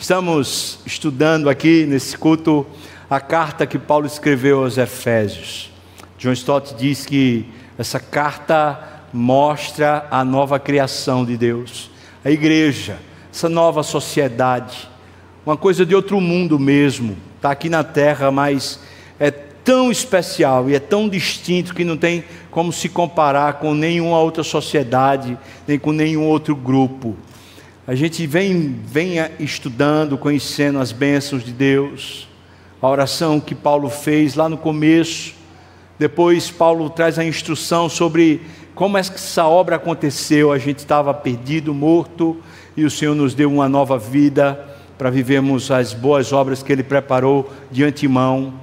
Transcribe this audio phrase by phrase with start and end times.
[0.00, 2.66] Estamos estudando aqui nesse culto
[3.10, 5.70] a carta que Paulo escreveu aos Efésios.
[6.16, 7.44] John Stott diz que
[7.76, 11.90] essa carta mostra a nova criação de Deus,
[12.24, 12.98] a igreja,
[13.30, 14.88] essa nova sociedade,
[15.44, 18.80] uma coisa de outro mundo mesmo, está aqui na terra, mas
[19.18, 24.18] é tão especial e é tão distinto que não tem como se comparar com nenhuma
[24.18, 25.38] outra sociedade,
[25.68, 27.18] nem com nenhum outro grupo.
[27.90, 32.28] A gente vem, vem estudando, conhecendo as bênçãos de Deus,
[32.80, 35.34] a oração que Paulo fez lá no começo.
[35.98, 38.42] Depois, Paulo traz a instrução sobre
[38.76, 40.52] como é que essa obra aconteceu.
[40.52, 42.36] A gente estava perdido, morto,
[42.76, 46.84] e o Senhor nos deu uma nova vida para vivermos as boas obras que Ele
[46.84, 48.54] preparou de antemão.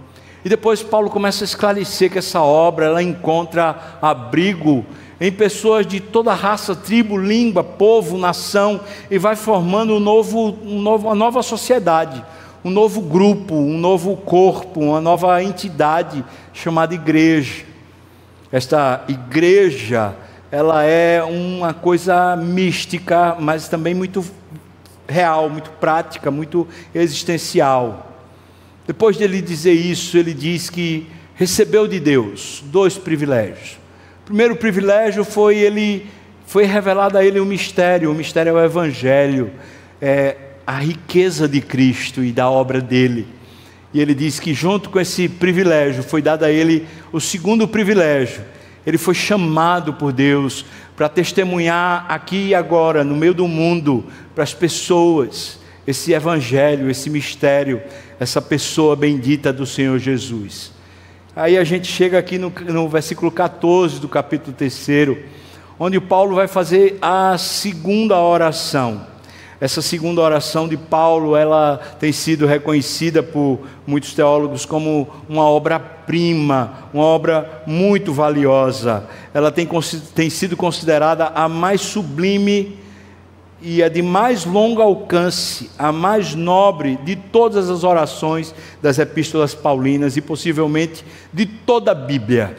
[0.45, 4.85] E depois Paulo começa a esclarecer que essa obra ela encontra abrigo
[5.19, 10.79] em pessoas de toda raça, tribo, língua, povo, nação, e vai formando um novo, um
[10.79, 12.23] novo, uma nova sociedade,
[12.63, 17.65] um novo grupo, um novo corpo, uma nova entidade chamada igreja.
[18.51, 20.15] Esta igreja,
[20.51, 24.23] ela é uma coisa mística, mas também muito
[25.07, 28.11] real, muito prática, muito existencial.
[28.85, 33.76] Depois de ele dizer isso, ele diz que recebeu de Deus dois privilégios
[34.27, 36.05] primeiro privilégio foi ele
[36.45, 39.51] foi revelado a ele um mistério, o mistério é o evangelho,
[40.01, 43.25] é a riqueza de Cristo e da obra dele.
[43.93, 48.41] E ele diz que junto com esse privilégio foi dado a ele o segundo privilégio.
[48.85, 54.43] Ele foi chamado por Deus para testemunhar aqui e agora, no meio do mundo, para
[54.43, 57.81] as pessoas, esse evangelho, esse mistério,
[58.19, 60.76] essa pessoa bendita do Senhor Jesus.
[61.39, 64.87] Aí a gente chega aqui no, no versículo 14 do capítulo 3,
[65.77, 69.05] onde Paulo vai fazer a segunda oração.
[69.61, 76.89] Essa segunda oração de Paulo, ela tem sido reconhecida por muitos teólogos como uma obra-prima,
[76.91, 79.07] uma obra muito valiosa.
[79.31, 79.69] Ela tem,
[80.15, 82.79] tem sido considerada a mais sublime
[83.61, 89.55] e a de mais longo alcance, a mais nobre de todas as orações das epístolas
[89.55, 91.03] paulinas e possivelmente
[91.33, 92.55] de toda a Bíblia.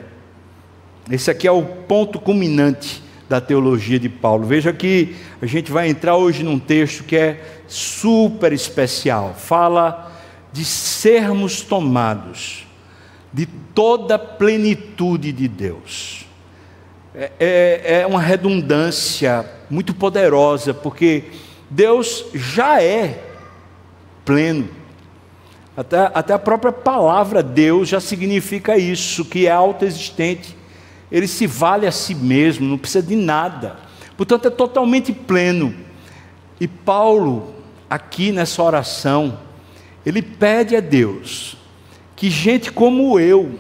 [1.11, 4.47] Esse aqui é o ponto culminante da teologia de Paulo.
[4.47, 9.35] Veja que a gente vai entrar hoje num texto que é super especial.
[9.35, 10.13] Fala
[10.53, 12.67] de sermos tomados
[13.33, 16.27] de toda a plenitude de Deus.
[17.15, 21.25] É, é, é uma redundância muito poderosa, porque
[21.71, 23.23] Deus já é
[24.25, 24.69] pleno.
[25.77, 30.57] Até, até a própria palavra Deus já significa isso, que é autoexistente.
[31.11, 33.77] Ele se vale a si mesmo, não precisa de nada.
[34.17, 35.75] Portanto, é totalmente pleno.
[36.61, 37.55] E Paulo,
[37.89, 39.39] aqui nessa oração,
[40.05, 41.57] ele pede a Deus
[42.17, 43.57] que gente como eu,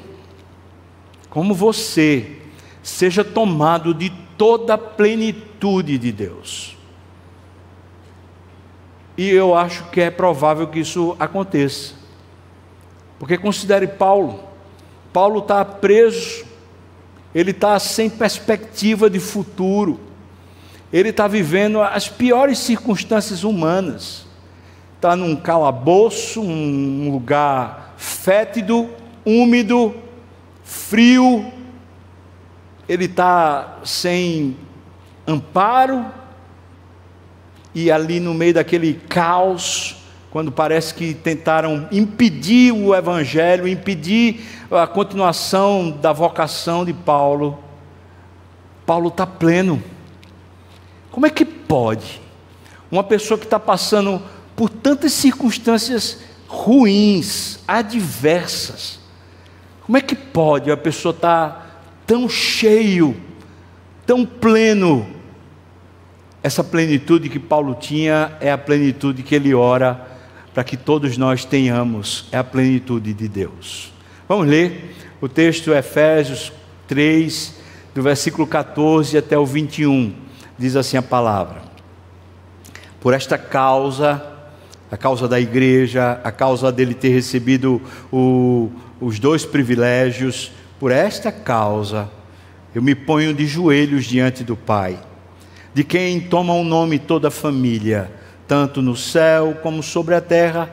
[1.30, 2.38] como você,
[2.82, 5.47] seja tomado de toda a plenitude
[5.98, 6.76] de Deus.
[9.16, 11.94] E eu acho que é provável que isso aconteça.
[13.18, 14.44] Porque considere Paulo.
[15.12, 16.44] Paulo está preso,
[17.34, 19.98] ele está sem perspectiva de futuro,
[20.92, 24.26] ele está vivendo as piores circunstâncias humanas.
[24.94, 28.88] Está num calabouço, um lugar fétido,
[29.24, 29.94] úmido,
[30.62, 31.52] frio,
[32.88, 34.56] ele está sem
[35.28, 36.06] amparo,
[37.74, 39.96] e ali no meio daquele caos,
[40.30, 44.40] quando parece que tentaram impedir o evangelho, impedir
[44.70, 47.58] a continuação da vocação de Paulo,
[48.86, 49.82] Paulo está pleno.
[51.10, 52.20] Como é que pode
[52.90, 54.22] uma pessoa que está passando
[54.56, 58.98] por tantas circunstâncias ruins, adversas,
[59.82, 61.66] como é que pode a pessoa estar tá
[62.06, 63.16] tão cheio,
[64.06, 65.17] tão pleno.
[66.48, 70.00] Essa plenitude que Paulo tinha é a plenitude que ele ora
[70.54, 73.92] para que todos nós tenhamos, é a plenitude de Deus.
[74.26, 76.50] Vamos ler o texto Efésios
[76.86, 77.54] 3,
[77.94, 80.14] do versículo 14 até o 21.
[80.58, 81.60] Diz assim a palavra:
[82.98, 84.24] Por esta causa,
[84.90, 87.78] a causa da igreja, a causa dele ter recebido
[88.10, 92.08] o, os dois privilégios, por esta causa,
[92.74, 94.98] eu me ponho de joelhos diante do Pai,
[95.78, 98.10] de quem toma o nome toda a família,
[98.48, 100.68] tanto no céu como sobre a terra,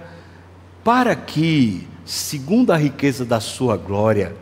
[0.83, 4.35] para que, segundo a riqueza da sua glória,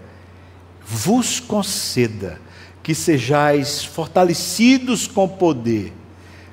[0.88, 2.40] vos conceda
[2.82, 5.92] que sejais fortalecidos com poder,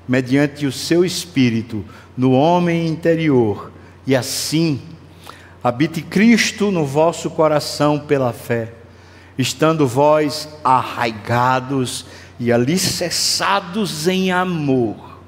[0.08, 1.84] mediante o seu espírito,
[2.16, 3.70] no homem interior,
[4.04, 4.80] e assim
[5.62, 8.72] habite Cristo no vosso coração pela fé,
[9.38, 12.06] estando vós arraigados
[12.40, 15.20] e alicerçados em amor,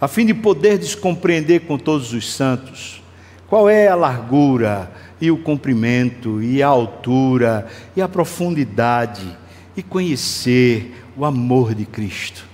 [0.00, 3.02] a fim de poderdes compreender com todos os santos
[3.48, 7.66] qual é a largura e o comprimento e a altura
[7.96, 9.36] e a profundidade
[9.76, 12.44] e conhecer o amor de Cristo,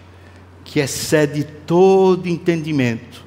[0.64, 3.22] que excede todo entendimento,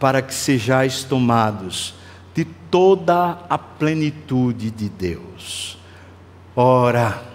[0.00, 1.94] para que sejais tomados
[2.34, 5.78] de toda a plenitude de Deus.
[6.54, 7.27] Ora,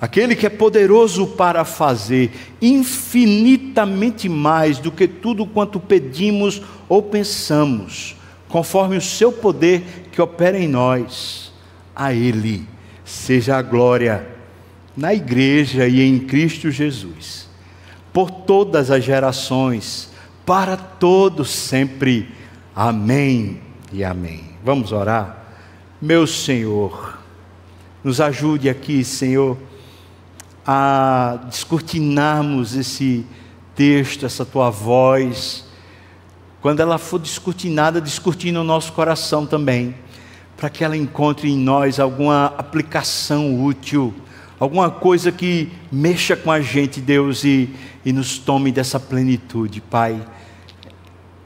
[0.00, 2.30] aquele que é poderoso para fazer
[2.60, 8.16] infinitamente mais do que tudo quanto pedimos ou pensamos,
[8.48, 11.52] conforme o seu poder que opera em nós,
[11.94, 12.66] a Ele
[13.04, 14.26] seja a glória
[14.96, 17.48] na igreja e em Cristo Jesus,
[18.12, 20.10] por todas as gerações,
[20.46, 22.28] para todos sempre.
[22.74, 23.60] Amém
[23.92, 24.44] e amém.
[24.64, 25.44] Vamos orar?
[26.00, 27.18] Meu Senhor,
[28.02, 29.56] nos ajude aqui, Senhor,
[30.66, 33.24] a descortinarmos esse
[33.74, 35.64] texto, essa tua voz.
[36.60, 39.94] Quando ela for descortinada, descortina o nosso coração também,
[40.56, 44.14] para que ela encontre em nós alguma aplicação útil
[44.60, 47.70] alguma coisa que mexa com a gente, Deus, e,
[48.04, 50.22] e nos tome dessa plenitude, Pai.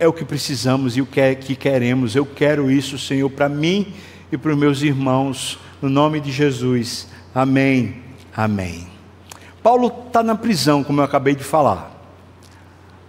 [0.01, 2.17] É o que precisamos e o que, é, que queremos.
[2.17, 3.95] Eu quero isso, Senhor, para mim
[4.33, 7.07] e para os meus irmãos, no nome de Jesus.
[7.33, 8.03] Amém.
[8.37, 8.94] Amém.
[9.65, 11.91] Paulo está na prisão, como eu acabei de falar.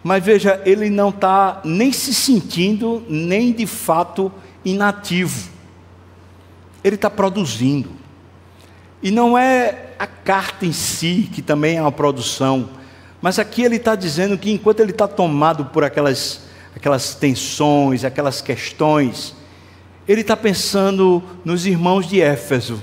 [0.01, 4.31] Mas veja, ele não está nem se sentindo, nem de fato
[4.63, 5.49] inativo.
[6.81, 7.89] Ele está produzindo.
[9.03, 12.69] E não é a carta em si, que também é uma produção,
[13.21, 16.43] mas aqui ele está dizendo que enquanto ele está tomado por aquelas,
[16.73, 19.35] aquelas tensões, aquelas questões,
[20.07, 22.81] ele está pensando nos irmãos de Éfeso.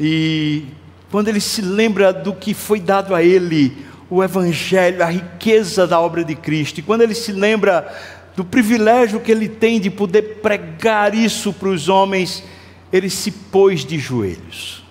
[0.00, 0.64] E
[1.10, 3.76] quando ele se lembra do que foi dado a ele,
[4.08, 7.92] o Evangelho, a riqueza da obra de Cristo, e quando ele se lembra
[8.36, 12.44] do privilégio que ele tem de poder pregar isso para os homens,
[12.92, 14.84] ele se pôs de joelhos.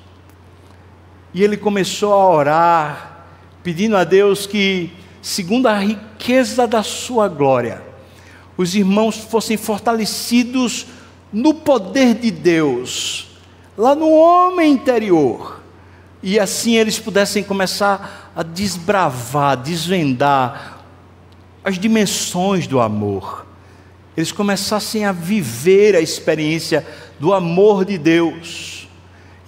[1.33, 3.25] E ele começou a orar,
[3.63, 4.91] pedindo a Deus que,
[5.21, 7.81] segundo a riqueza da sua glória,
[8.57, 10.87] os irmãos fossem fortalecidos
[11.31, 13.29] no poder de Deus,
[13.77, 15.58] lá no homem interior,
[16.21, 20.79] e assim eles pudessem começar a desbravar, desvendar
[21.63, 23.45] as dimensões do amor.
[24.17, 26.85] Eles começassem a viver a experiência
[27.19, 28.79] do amor de Deus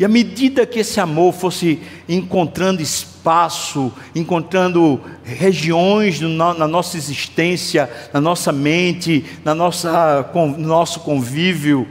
[0.02, 1.80] e à medida que esse amor fosse
[2.10, 11.88] encontrando espaço, encontrando regiões na nossa existência, na nossa mente, na nossa, no nosso convívio,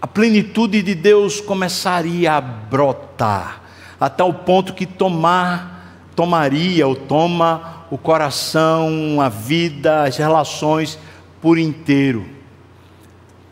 [0.00, 3.62] a plenitude de Deus começaria a brotar,
[4.00, 10.98] a tal ponto que tomar, tomaria ou toma o coração, a vida, as relações
[11.40, 12.26] por inteiro.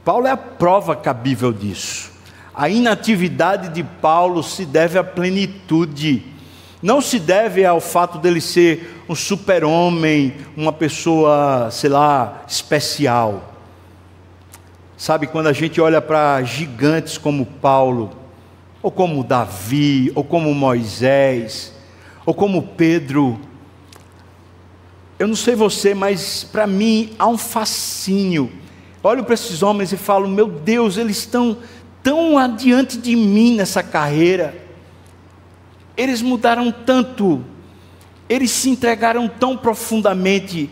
[0.04, 2.12] Paulo é a prova cabível disso.
[2.54, 6.22] A inatividade de Paulo se deve à plenitude,
[6.80, 13.55] não se deve ao fato dele ser um super-homem, uma pessoa, sei lá, especial.
[14.96, 18.10] Sabe, quando a gente olha para gigantes como Paulo,
[18.82, 21.74] ou como Davi, ou como Moisés,
[22.24, 23.38] ou como Pedro,
[25.18, 28.50] eu não sei você, mas para mim há um fascínio.
[29.02, 31.58] Olho para esses homens e falo: meu Deus, eles estão
[32.02, 34.54] tão adiante de mim nessa carreira,
[35.94, 37.44] eles mudaram tanto,
[38.28, 40.70] eles se entregaram tão profundamente,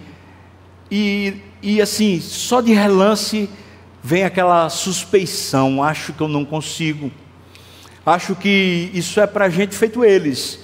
[0.91, 3.51] e, e assim, só de relance
[4.05, 7.11] vem aquela suspeição: acho que eu não consigo,
[8.05, 10.61] acho que isso é para gente feito eles,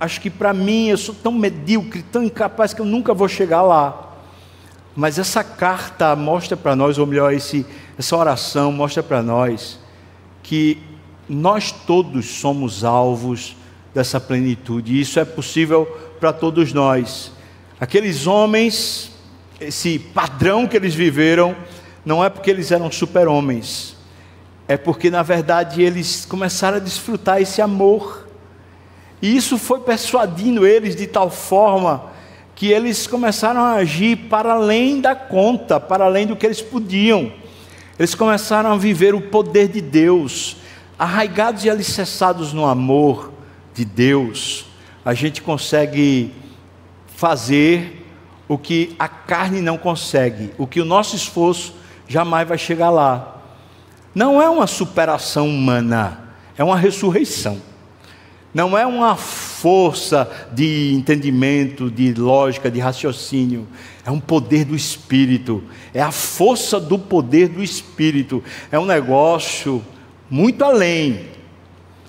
[0.00, 3.60] acho que para mim eu sou tão medíocre, tão incapaz que eu nunca vou chegar
[3.60, 4.04] lá.
[4.96, 7.66] Mas essa carta mostra para nós, ou melhor, esse
[7.98, 9.78] essa oração mostra para nós
[10.42, 10.78] que
[11.28, 13.56] nós todos somos alvos
[13.94, 15.84] dessa plenitude, e isso é possível
[16.20, 17.32] para todos nós.
[17.80, 19.10] Aqueles homens,
[19.60, 21.56] esse padrão que eles viveram,
[22.06, 23.96] não é porque eles eram super-homens,
[24.68, 28.28] é porque na verdade eles começaram a desfrutar esse amor,
[29.20, 32.12] e isso foi persuadindo eles de tal forma
[32.54, 37.32] que eles começaram a agir para além da conta, para além do que eles podiam.
[37.98, 40.56] Eles começaram a viver o poder de Deus,
[40.98, 43.32] arraigados e alicerçados no amor
[43.74, 44.66] de Deus.
[45.04, 46.32] A gente consegue
[47.08, 48.06] fazer
[48.48, 51.74] o que a carne não consegue, o que o nosso esforço
[52.06, 53.42] jamais vai chegar lá.
[54.14, 57.60] Não é uma superação humana, é uma ressurreição.
[58.56, 63.68] Não é uma força de entendimento, de lógica, de raciocínio.
[64.02, 65.62] É um poder do Espírito.
[65.92, 68.42] É a força do poder do Espírito.
[68.72, 69.84] É um negócio
[70.30, 71.26] muito além.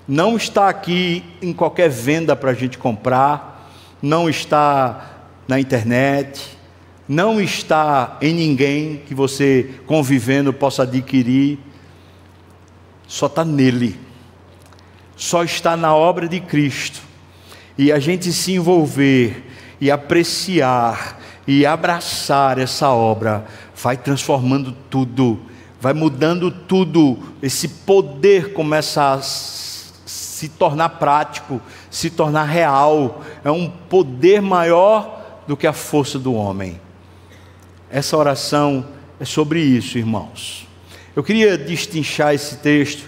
[0.08, 3.70] Não está aqui em qualquer venda para a gente comprar.
[4.02, 6.57] Não está na internet.
[7.08, 11.60] Não está em ninguém que você convivendo possa adquirir.
[13.08, 14.08] Só está nele
[15.18, 17.02] só está na obra de Cristo.
[17.76, 19.44] E a gente se envolver
[19.82, 23.46] e apreciar e abraçar essa obra
[23.76, 25.40] vai transformando tudo,
[25.82, 27.18] vai mudando tudo.
[27.42, 31.60] Esse poder começa a se tornar prático,
[31.90, 33.24] se tornar real.
[33.44, 36.80] É um poder maior do que a força do homem.
[37.90, 38.86] Essa oração
[39.20, 40.68] é sobre isso, irmãos.
[41.16, 43.06] Eu queria distinchar esse texto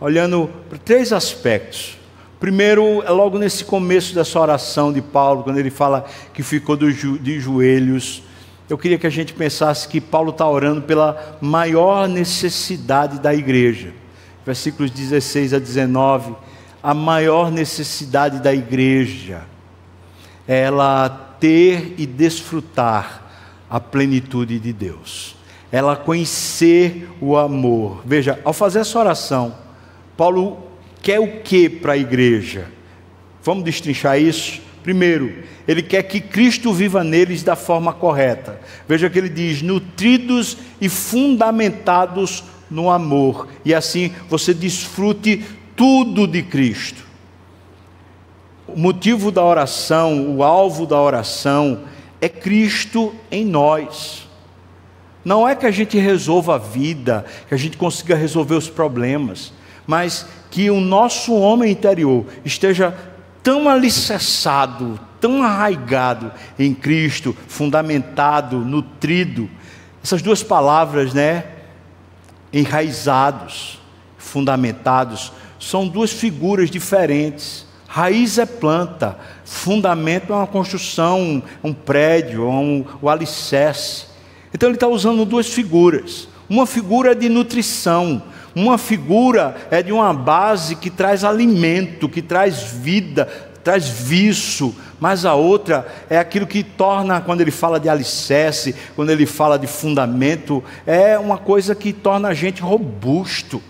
[0.00, 1.98] olhando para três aspectos.
[2.40, 7.38] Primeiro, é logo nesse começo dessa oração de Paulo, quando ele fala que ficou de
[7.38, 8.22] joelhos.
[8.68, 13.92] Eu queria que a gente pensasse que Paulo está orando pela maior necessidade da igreja.
[14.46, 16.34] Versículos 16 a 19.
[16.82, 19.42] A maior necessidade da igreja
[20.48, 23.21] é ela ter e desfrutar
[23.72, 25.34] a plenitude de Deus.
[25.72, 28.02] Ela conhecer o amor.
[28.04, 29.54] Veja, ao fazer essa oração,
[30.14, 30.58] Paulo
[31.00, 32.68] quer o que para a igreja?
[33.42, 34.60] Vamos destrinchar isso?
[34.82, 38.60] Primeiro, ele quer que Cristo viva neles da forma correta.
[38.86, 46.42] Veja que ele diz: nutridos e fundamentados no amor, e assim você desfrute tudo de
[46.42, 47.02] Cristo.
[48.68, 51.84] O motivo da oração, o alvo da oração,
[52.22, 54.26] é Cristo em nós.
[55.22, 59.52] Não é que a gente resolva a vida, que a gente consiga resolver os problemas
[59.86, 62.96] mas que o nosso homem interior esteja
[63.42, 69.50] tão alicerçado, tão arraigado em Cristo, fundamentado, nutrido.
[70.02, 71.44] Essas duas palavras, né?
[72.52, 73.80] Enraizados,
[74.18, 77.66] fundamentados, são duas figuras diferentes.
[77.94, 84.06] Raiz é planta, fundamento é uma construção, um prédio, um, o alicerce.
[84.54, 86.26] Então ele está usando duas figuras.
[86.48, 88.22] Uma figura de nutrição,
[88.54, 93.26] uma figura é de uma base que traz alimento, que traz vida,
[93.62, 99.10] traz viço, mas a outra é aquilo que torna, quando ele fala de alicerce, quando
[99.10, 103.62] ele fala de fundamento, é uma coisa que torna a gente robusto.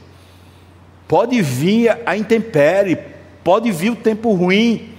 [1.09, 3.12] Pode vir a intempérie,
[3.45, 4.91] pode vir o tempo ruim,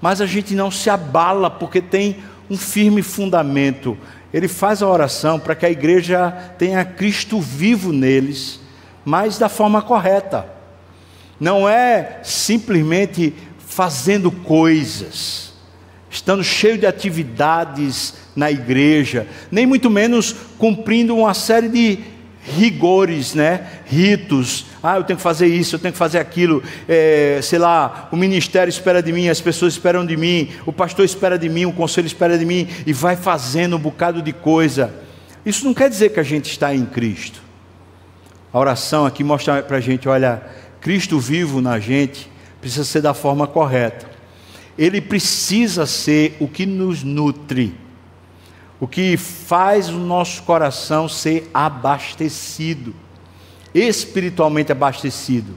[0.00, 2.16] mas a gente não se abala porque tem
[2.48, 3.96] um firme fundamento.
[4.32, 8.60] Ele faz a oração para que a igreja tenha Cristo vivo neles
[9.04, 10.46] mas da forma correta.
[11.38, 15.52] Não é simplesmente fazendo coisas,
[16.10, 21.98] estando cheio de atividades na igreja, nem muito menos cumprindo uma série de
[22.42, 23.82] rigores, né?
[23.86, 24.66] ritos.
[24.82, 26.62] Ah, eu tenho que fazer isso, eu tenho que fazer aquilo.
[26.88, 31.04] É, sei lá, o ministério espera de mim, as pessoas esperam de mim, o pastor
[31.04, 34.92] espera de mim, o conselho espera de mim, e vai fazendo um bocado de coisa.
[35.44, 37.42] Isso não quer dizer que a gente está em Cristo.
[38.52, 40.42] A oração aqui mostra para a gente: olha,
[40.80, 42.30] Cristo vivo na gente
[42.60, 44.08] precisa ser da forma correta.
[44.76, 47.74] Ele precisa ser o que nos nutre,
[48.80, 52.94] o que faz o nosso coração ser abastecido,
[53.74, 55.52] espiritualmente abastecido.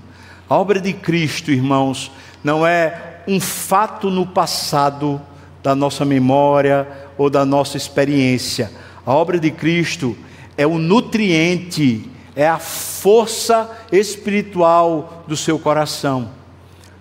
[0.50, 2.12] A obra de Cristo, irmãos,
[2.44, 5.22] não é um fato no passado
[5.64, 6.88] da nossa memória
[7.18, 8.70] ou da nossa experiência.
[9.06, 10.18] A obra de Cristo
[10.58, 16.30] é o nutriente é a força espiritual do seu coração.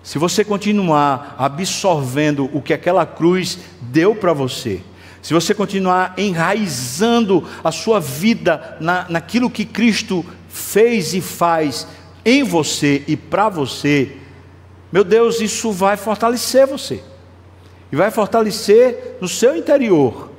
[0.03, 4.81] Se você continuar absorvendo o que aquela cruz deu para você,
[5.23, 11.87] se você continuar enraizando a sua vida na, naquilo que Cristo fez e faz
[12.23, 14.17] em você e para você,
[14.91, 17.01] meu Deus, isso vai fortalecer você,
[17.91, 20.31] e vai fortalecer no seu interior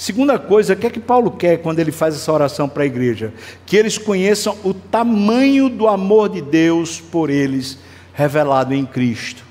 [0.00, 2.86] Segunda coisa, o que é que Paulo quer quando ele faz essa oração para a
[2.86, 3.34] igreja?
[3.66, 7.76] Que eles conheçam o tamanho do amor de Deus por eles
[8.14, 9.44] revelado em Cristo.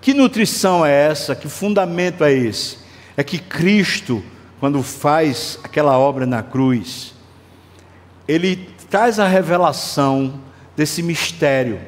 [0.00, 1.34] Que nutrição é essa?
[1.34, 2.78] Que fundamento é esse?
[3.16, 4.22] É que Cristo,
[4.58, 7.14] quando faz aquela obra na cruz,
[8.26, 8.56] ele
[8.90, 10.40] traz a revelação
[10.76, 11.80] desse mistério.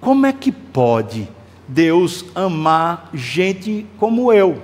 [0.00, 1.28] Como é que pode
[1.68, 4.62] Deus amar gente como eu?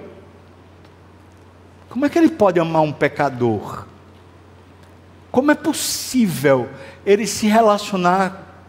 [1.88, 3.86] Como é que ele pode amar um pecador?
[5.30, 6.68] Como é possível
[7.04, 8.64] ele se relacionar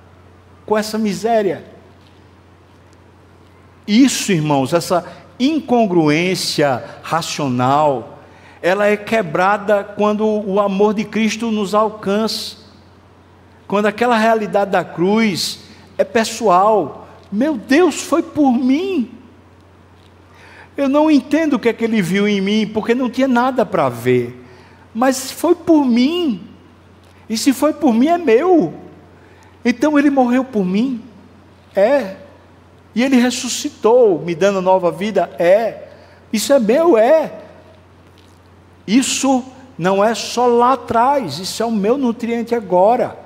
[0.66, 1.64] com essa miséria?
[3.88, 5.06] Isso, irmãos, essa
[5.40, 8.20] incongruência racional,
[8.62, 12.58] ela é quebrada quando o amor de Cristo nos alcança.
[13.68, 15.60] Quando aquela realidade da cruz
[15.98, 17.08] é pessoal.
[17.32, 19.12] Meu Deus, foi por mim.
[20.76, 23.66] Eu não entendo o que é que ele viu em mim, porque não tinha nada
[23.66, 24.44] para ver.
[24.94, 26.48] Mas foi por mim.
[27.30, 28.74] E se foi por mim, é meu.
[29.66, 31.02] Então ele morreu por mim.
[31.76, 32.16] É.
[32.96, 35.32] E ele ressuscitou, me dando nova vida.
[35.40, 35.88] É.
[36.32, 37.32] Isso é meu, é.
[38.86, 39.44] Isso
[39.78, 43.18] não é só lá atrás, isso é o meu nutriente agora.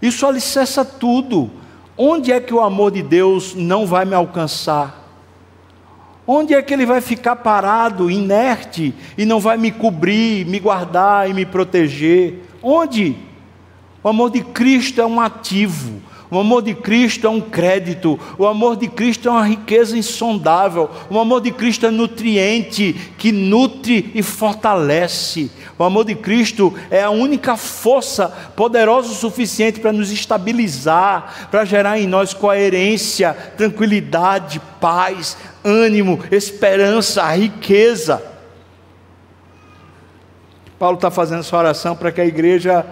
[0.00, 1.50] Isso alicerça tudo.
[1.96, 5.02] Onde é que o amor de Deus não vai me alcançar?
[6.26, 11.28] Onde é que ele vai ficar parado, inerte, e não vai me cobrir, me guardar
[11.28, 12.42] e me proteger?
[12.62, 13.16] Onde?
[14.02, 16.00] O amor de Cristo é um ativo.
[16.34, 20.90] O amor de Cristo é um crédito, o amor de Cristo é uma riqueza insondável,
[21.08, 25.48] o amor de Cristo é nutriente que nutre e fortalece.
[25.78, 28.26] O amor de Cristo é a única força
[28.56, 37.30] poderosa o suficiente para nos estabilizar, para gerar em nós coerência, tranquilidade, paz, ânimo, esperança,
[37.32, 38.20] riqueza.
[40.80, 42.84] Paulo está fazendo essa oração para que a igreja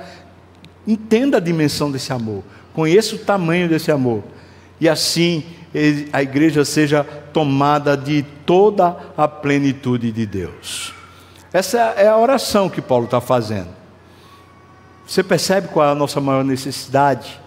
[0.87, 4.23] entenda a dimensão desse amor conheça o tamanho desse amor,
[4.81, 5.45] e assim
[6.13, 10.93] a igreja seja tomada de toda a plenitude de Deus.
[11.53, 13.69] Essa é a oração que Paulo está fazendo.
[15.07, 17.41] Você percebe qual é a nossa maior necessidade?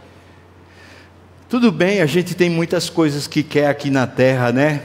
[1.48, 4.82] Tudo bem, a gente tem muitas coisas que quer aqui na terra, né?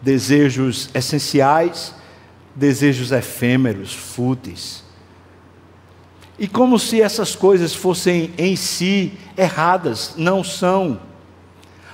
[0.00, 1.94] Desejos essenciais,
[2.54, 4.82] desejos efêmeros, fúteis.
[6.42, 10.98] E como se essas coisas fossem em si erradas, não são.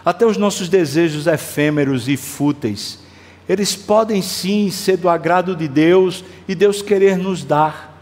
[0.02, 2.98] Até os nossos desejos efêmeros e fúteis,
[3.46, 7.94] eles podem sim ser do agrado de Deus e Deus querer nos dar.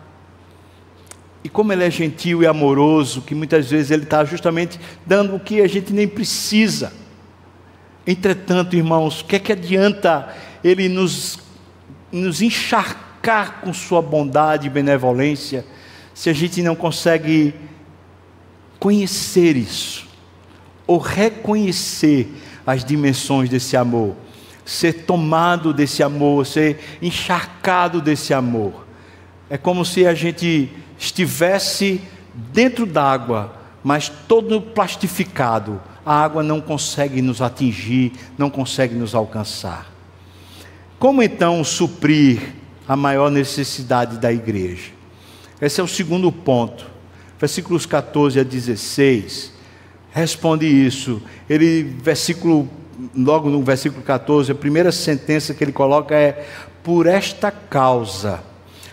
[1.42, 5.40] E como Ele é gentil e amoroso, que muitas vezes Ele está justamente dando o
[5.40, 6.92] que a gente nem precisa.
[8.06, 10.32] Entretanto, irmãos, o que é que adianta
[10.62, 11.40] Ele nos,
[12.12, 15.66] nos encharcar com Sua bondade e benevolência?
[16.16, 17.54] Se a gente não consegue
[18.80, 20.08] conhecer isso,
[20.86, 22.34] ou reconhecer
[22.66, 24.16] as dimensões desse amor,
[24.64, 28.86] ser tomado desse amor, ser encharcado desse amor.
[29.50, 32.00] É como se a gente estivesse
[32.34, 35.82] dentro d'água, mas todo plastificado.
[36.04, 39.92] A água não consegue nos atingir, não consegue nos alcançar.
[40.98, 42.54] Como então suprir
[42.88, 44.95] a maior necessidade da igreja?
[45.60, 46.86] Esse é o segundo ponto.
[47.38, 49.56] Versículos 14 a 16
[50.16, 51.20] responde isso.
[51.48, 52.66] Ele, versículo,
[53.14, 56.46] logo no versículo 14, a primeira sentença que ele coloca é:
[56.82, 58.42] por esta causa.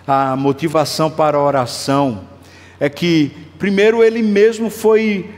[0.06, 2.28] A motivação para a oração
[2.78, 5.30] é que, primeiro, ele mesmo foi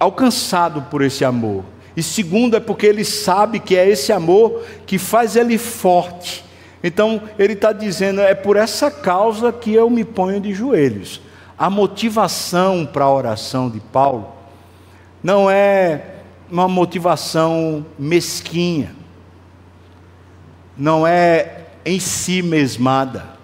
[0.00, 1.62] alcançado por esse amor.
[1.94, 6.45] E segundo, é porque ele sabe que é esse amor que faz ele forte
[6.82, 11.20] então, ele está dizendo: é por essa causa que eu me ponho de joelhos.
[11.58, 14.28] A motivação para a oração de Paulo
[15.22, 16.02] não é
[16.50, 18.94] uma motivação mesquinha,
[20.76, 23.36] não é em si mesmada.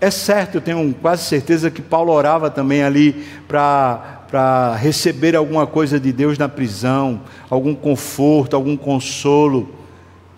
[0.00, 5.98] É certo, eu tenho quase certeza que Paulo orava também ali para receber alguma coisa
[5.98, 9.83] de Deus na prisão, algum conforto, algum consolo.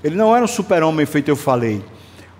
[0.02, 1.82] Ele não era um super-homem feito eu falei.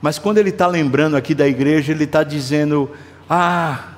[0.01, 2.91] Mas quando ele está lembrando aqui da igreja, ele está dizendo:
[3.29, 3.95] Ah,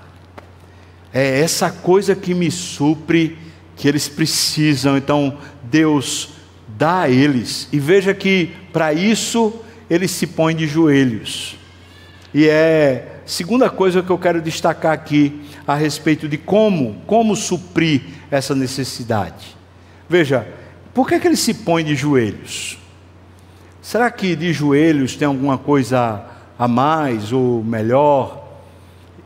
[1.13, 3.39] é essa coisa que me supre,
[3.77, 4.97] que eles precisam.
[4.97, 6.31] Então, Deus
[6.67, 7.69] dá a eles.
[7.73, 9.53] E veja que, para isso,
[9.91, 11.57] ele se põe de joelhos.
[12.33, 18.03] E é segunda coisa que eu quero destacar aqui a respeito de como, como suprir
[18.31, 19.57] essa necessidade.
[20.09, 20.47] Veja,
[20.95, 22.79] por que, que ele se põe de joelhos?
[23.89, 26.23] Será que de joelhos tem alguma coisa
[26.59, 28.47] a mais ou melhor?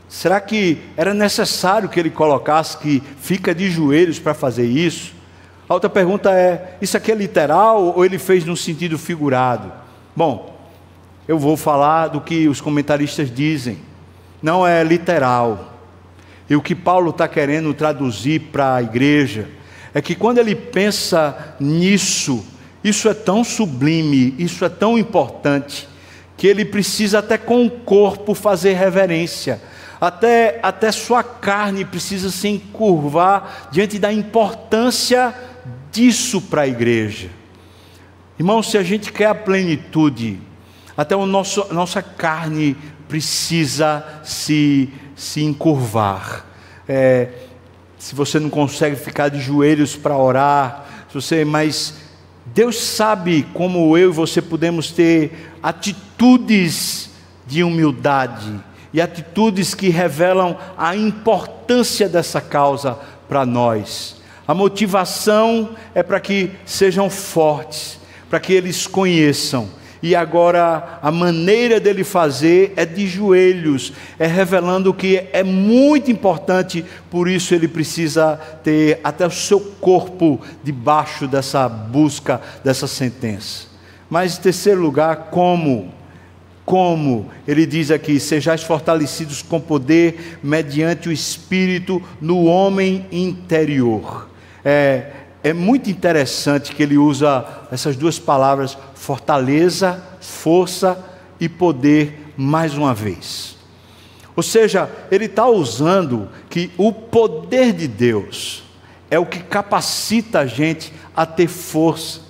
[0.07, 5.13] Será que era necessário que ele colocasse que fica de joelhos para fazer isso?
[5.67, 9.69] A outra pergunta é: isso aqui é literal ou ele fez num sentido figurado?
[10.15, 10.57] Bom,
[11.27, 13.79] eu vou falar do que os comentaristas dizem.
[14.41, 15.73] Não é literal.
[16.49, 19.45] E o que Paulo está querendo traduzir para a igreja
[19.93, 22.45] é que quando ele pensa nisso,
[22.83, 25.87] isso é tão sublime, isso é tão importante,
[26.35, 29.61] que ele precisa até com o corpo fazer reverência.
[30.01, 35.33] Até, até sua carne precisa se encurvar diante da importância
[35.91, 37.29] disso para a igreja.
[38.37, 40.39] Irmão, se a gente quer a plenitude,
[40.97, 42.75] até a nossa carne
[43.07, 46.45] precisa se, se encurvar.
[46.87, 47.29] É,
[47.97, 52.02] se você não consegue ficar de joelhos para orar, se você, mas
[52.53, 57.09] Deus sabe como eu e você podemos ter atitudes
[57.47, 58.59] de humildade
[58.93, 64.17] e atitudes que revelam a importância dessa causa para nós.
[64.47, 69.67] A motivação é para que sejam fortes, para que eles conheçam
[70.03, 76.83] e agora a maneira dele fazer é de joelhos, é revelando que é muito importante,
[77.09, 83.67] por isso ele precisa ter até o seu corpo debaixo dessa busca, dessa sentença.
[84.09, 85.93] Mas em terceiro lugar, como?
[86.65, 94.29] Como ele diz aqui, sejais fortalecidos com poder mediante o Espírito no homem interior.
[94.65, 100.97] É, é muito interessante que ele usa essas duas palavras, fortaleza, força
[101.39, 103.57] e poder, mais uma vez.
[104.35, 108.63] Ou seja, ele está usando que o poder de Deus
[109.11, 112.21] é o que capacita a gente a ter força.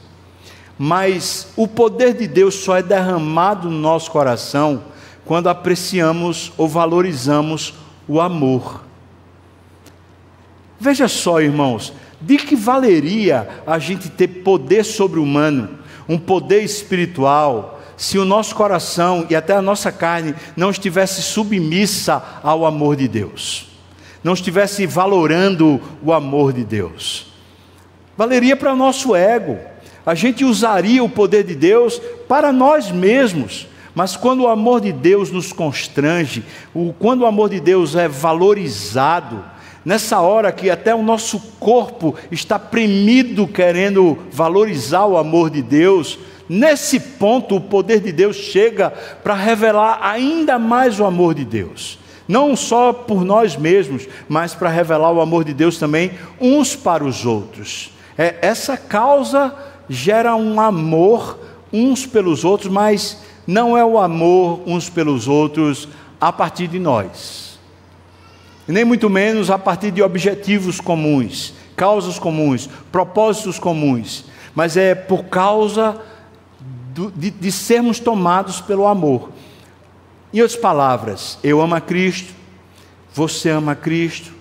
[0.78, 4.84] Mas o poder de Deus só é derramado no nosso coração
[5.24, 7.76] quando apreciamos ou valorizamos
[8.08, 8.84] o amor.
[10.80, 11.94] Veja só, irmãos,
[12.26, 19.28] de que valeria a gente ter poder sobre-humano, um poder espiritual, se o nosso coração
[19.30, 23.68] e até a nossa carne não estivesse submissa ao amor de Deus,
[24.24, 27.28] não estivesse valorando o amor de Deus?
[28.18, 29.60] Valeria para o nosso ego,
[30.06, 33.68] a gente usaria o poder de Deus para nós mesmos.
[33.96, 36.44] Mas quando o amor de Deus nos constrange,
[36.98, 39.44] quando o amor de Deus é valorizado,
[39.86, 46.18] nessa hora que até o nosso corpo está premido querendo valorizar o amor de Deus,
[46.48, 48.92] nesse ponto o poder de Deus chega
[49.24, 52.00] para revelar ainda mais o amor de Deus.
[52.28, 57.04] Não só por nós mesmos, mas para revelar o amor de Deus também uns para
[57.04, 57.92] os outros.
[58.18, 59.54] É, essa causa
[59.90, 61.38] gera um amor
[61.72, 65.90] uns pelos outros, mas não é o amor uns pelos outros
[66.22, 67.53] a partir de nós
[68.68, 75.26] nem muito menos a partir de objetivos comuns, causas comuns, propósitos comuns, mas é por
[75.26, 76.00] causa
[76.94, 79.32] do, de, de sermos tomados pelo amor.
[80.34, 82.34] Em outras palavras, eu amo a Cristo,
[83.14, 84.32] você ama a Cristo,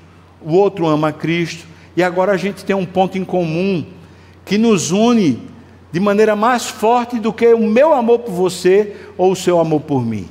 [0.41, 3.85] o outro ama a Cristo, e agora a gente tem um ponto em comum
[4.45, 5.51] que nos une
[5.91, 9.83] de maneira mais forte do que o meu amor por você ou o seu amor
[9.83, 10.29] por mim.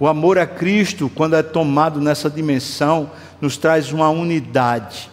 [0.00, 5.10] O amor a Cristo, quando é tomado nessa dimensão, nos traz uma unidade.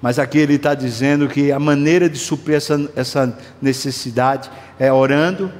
[0.00, 5.52] Mas aqui ele está dizendo que a maneira de suprir essa, essa necessidade é orando,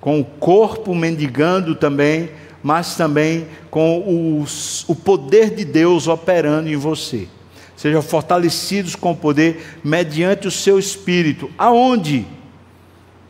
[0.00, 2.30] com o corpo mendigando também,
[2.62, 7.28] mas também com os, o poder de Deus operando em você.
[7.76, 11.50] Sejam fortalecidos com o poder mediante o seu espírito.
[11.58, 12.26] Aonde?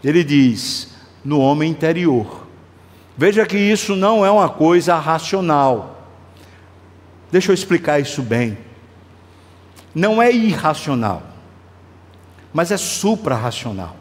[0.05, 0.89] Ele diz:
[1.25, 2.42] no homem interior.
[3.17, 6.03] Veja que isso não é uma coisa racional.
[7.31, 8.59] Deixa eu explicar isso bem.
[9.95, 11.23] Não é irracional,
[12.53, 13.97] mas é suprarracional.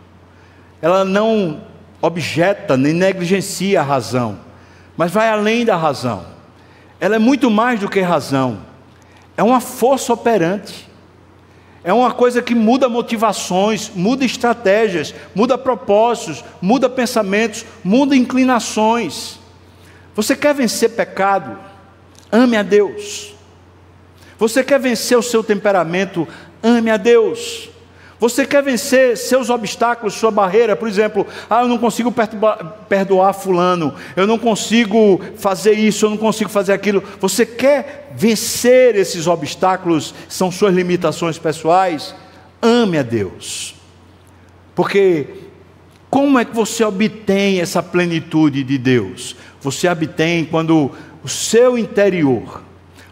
[0.82, 1.62] Ela não
[2.02, 4.40] objeta nem negligencia a razão,
[4.98, 6.26] mas vai além da razão.
[7.00, 8.60] Ela é muito mais do que razão.
[9.36, 10.91] É uma força operante.
[11.84, 19.40] É uma coisa que muda motivações, muda estratégias, muda propósitos, muda pensamentos, muda inclinações.
[20.16, 21.58] Você quer vencer pecado?
[22.32, 23.34] Ame a Deus.
[24.38, 26.28] Você quer vencer o seu temperamento?
[26.62, 27.71] Ame a Deus.
[28.22, 32.14] Você quer vencer seus obstáculos, sua barreira, por exemplo, ah, eu não consigo
[32.88, 37.04] perdoar fulano, eu não consigo fazer isso, eu não consigo fazer aquilo.
[37.20, 42.14] Você quer vencer esses obstáculos, são suas limitações pessoais?
[42.62, 43.74] Ame a Deus.
[44.76, 45.26] Porque
[46.08, 49.36] como é que você obtém essa plenitude de Deus?
[49.62, 50.92] Você obtém quando
[51.24, 52.62] o seu interior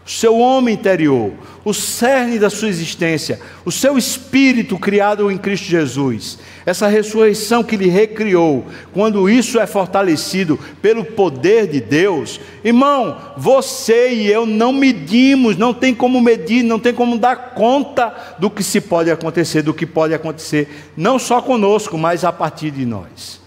[0.04, 1.32] o seu homem interior,
[1.64, 7.76] o cerne da sua existência, o seu espírito criado em Cristo Jesus, essa ressurreição que
[7.76, 14.72] lhe recriou, quando isso é fortalecido pelo poder de Deus, irmão, você e eu não
[14.72, 19.62] medimos, não tem como medir, não tem como dar conta do que se pode acontecer,
[19.62, 23.40] do que pode acontecer, não só conosco, mas a partir de nós.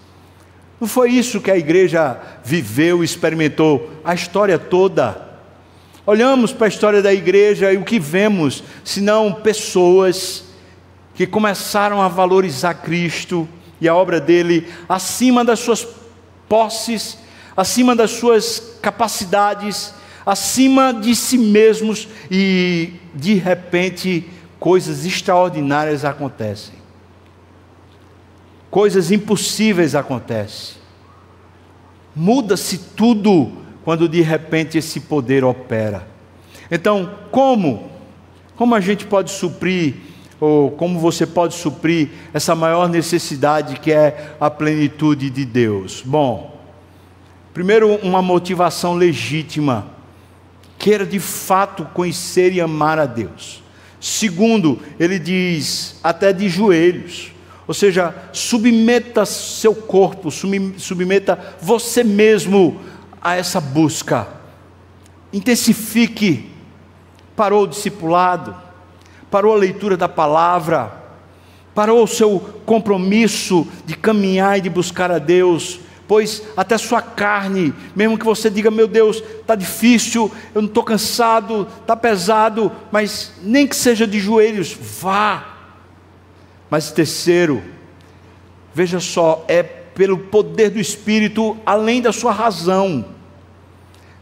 [0.83, 5.22] Não foi isso que a igreja viveu, experimentou a história toda.
[6.05, 10.43] Olhamos para a história da igreja e o que vemos, senão pessoas
[11.15, 13.47] que começaram a valorizar Cristo
[13.79, 15.87] e a obra dele acima das suas
[16.49, 17.17] posses,
[17.55, 19.93] acima das suas capacidades,
[20.25, 26.75] acima de si mesmos e de repente coisas extraordinárias acontecem.
[28.69, 30.75] Coisas impossíveis acontecem.
[32.13, 36.07] Muda-se tudo quando de repente esse poder opera.
[36.71, 37.89] Então, como?
[38.55, 39.95] Como a gente pode suprir,
[40.39, 46.01] ou como você pode suprir essa maior necessidade que é a plenitude de Deus?
[46.05, 46.59] Bom,
[47.53, 49.87] primeiro, uma motivação legítima.
[50.77, 53.63] Queira de fato conhecer e amar a Deus.
[53.99, 57.31] Segundo, ele diz, até de joelhos.
[57.65, 62.81] Ou seja, submeta seu corpo, submeta você mesmo
[63.23, 64.27] a essa busca.
[65.31, 66.51] Intensifique.
[67.35, 68.55] Parou o discipulado,
[69.31, 70.93] parou a leitura da palavra,
[71.73, 77.73] parou o seu compromisso de caminhar e de buscar a Deus, pois até sua carne,
[77.95, 83.33] mesmo que você diga, meu Deus, está difícil, eu não estou cansado, está pesado, mas
[83.41, 85.43] nem que seja de joelhos, vá.
[86.69, 87.63] Mas terceiro,
[88.75, 93.05] veja só, é pelo poder do Espírito, além da sua razão.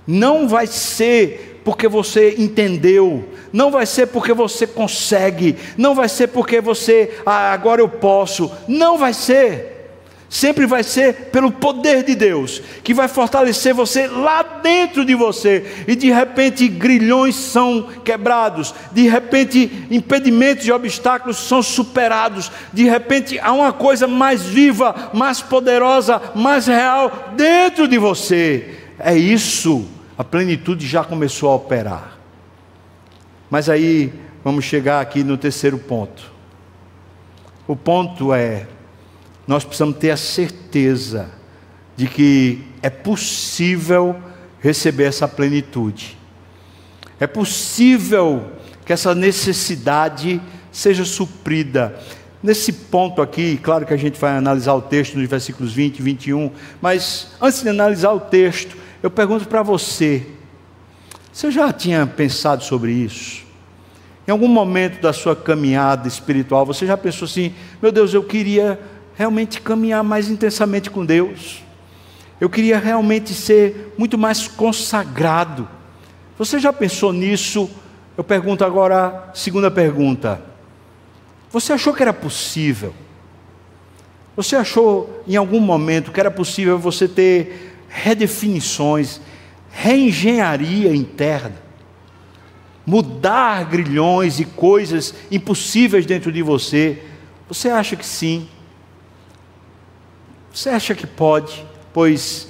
[0.06, 6.28] Não vai ser porque você entendeu, não vai ser porque você consegue, não vai ser
[6.28, 9.81] porque você, ah, agora eu posso, não vai ser.
[10.32, 15.84] Sempre vai ser pelo poder de Deus, que vai fortalecer você lá dentro de você,
[15.86, 23.38] e de repente grilhões são quebrados, de repente impedimentos e obstáculos são superados, de repente
[23.40, 28.80] há uma coisa mais viva, mais poderosa, mais real dentro de você.
[28.98, 29.86] É isso,
[30.18, 32.18] a plenitude já começou a operar.
[33.50, 34.14] Mas aí
[34.46, 36.32] vamos chegar aqui no terceiro ponto.
[37.68, 38.66] O ponto é
[39.48, 41.30] nós precisamos ter a certeza
[41.96, 44.16] de que é possível
[44.60, 46.18] receber essa plenitude.
[47.20, 48.52] É possível
[48.86, 52.00] que essa necessidade seja suprida.
[52.42, 56.02] Nesse ponto aqui, claro que a gente vai analisar o texto nos versículos 20 e
[56.02, 56.52] 21,
[56.82, 60.26] mas antes de analisar o texto, eu pergunto para você:
[61.32, 63.44] você já tinha pensado sobre isso?
[64.28, 68.80] Em algum momento da sua caminhada espiritual, você já pensou assim: meu Deus, eu queria
[69.22, 71.64] realmente caminhar mais intensamente com Deus.
[72.40, 75.70] Eu queria realmente ser muito mais consagrado.
[76.40, 77.70] Você já pensou nisso?
[78.18, 80.42] Eu pergunto agora, segunda pergunta.
[81.52, 82.96] Você achou que era possível?
[84.36, 89.22] Você achou em algum momento que era possível você ter redefinições,
[89.70, 91.62] reengenharia interna?
[92.88, 97.04] Mudar grilhões e coisas impossíveis dentro de você?
[97.48, 98.50] Você acha que sim?
[100.54, 101.66] Você acha que pode?
[101.94, 102.50] Pois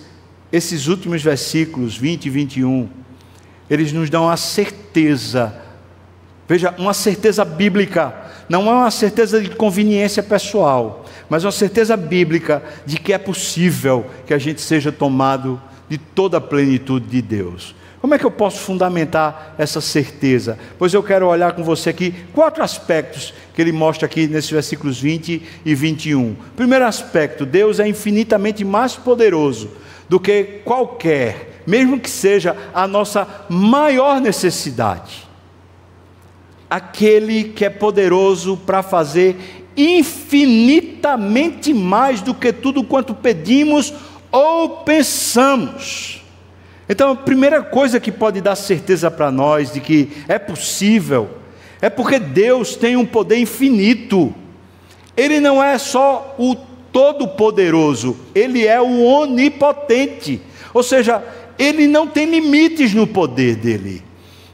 [0.51, 2.89] esses últimos versículos, 20 e 21,
[3.69, 5.55] eles nos dão a certeza,
[6.47, 8.13] veja, uma certeza bíblica,
[8.49, 14.05] não é uma certeza de conveniência pessoal, mas uma certeza bíblica de que é possível
[14.25, 17.73] que a gente seja tomado de toda a plenitude de Deus.
[18.01, 20.57] Como é que eu posso fundamentar essa certeza?
[20.79, 24.99] Pois eu quero olhar com você aqui quatro aspectos que ele mostra aqui nesses versículos
[24.99, 26.35] 20 e 21.
[26.55, 29.69] Primeiro aspecto: Deus é infinitamente mais poderoso
[30.09, 35.29] do que qualquer, mesmo que seja a nossa maior necessidade.
[36.67, 43.93] Aquele que é poderoso para fazer infinitamente mais do que tudo quanto pedimos
[44.31, 46.20] ou pensamos.
[46.91, 51.29] Então, a primeira coisa que pode dar certeza para nós de que é possível,
[51.81, 54.35] é porque Deus tem um poder infinito.
[55.15, 56.53] Ele não é só o
[56.91, 60.41] todo-poderoso, ele é o onipotente.
[60.73, 61.23] Ou seja,
[61.57, 64.03] ele não tem limites no poder dele.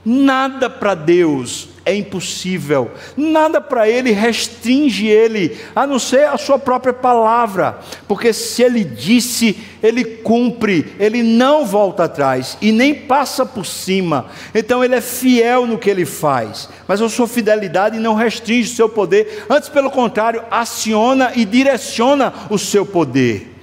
[0.06, 6.60] Nada para Deus é impossível, nada para ele restringe ele, a não ser a sua
[6.60, 13.46] própria palavra, porque se ele disse, ele cumpre, ele não volta atrás e nem passa
[13.46, 18.16] por cima, então ele é fiel no que ele faz, mas a sua fidelidade não
[18.16, 23.56] restringe o seu poder, antes, pelo contrário, aciona e direciona o seu poder.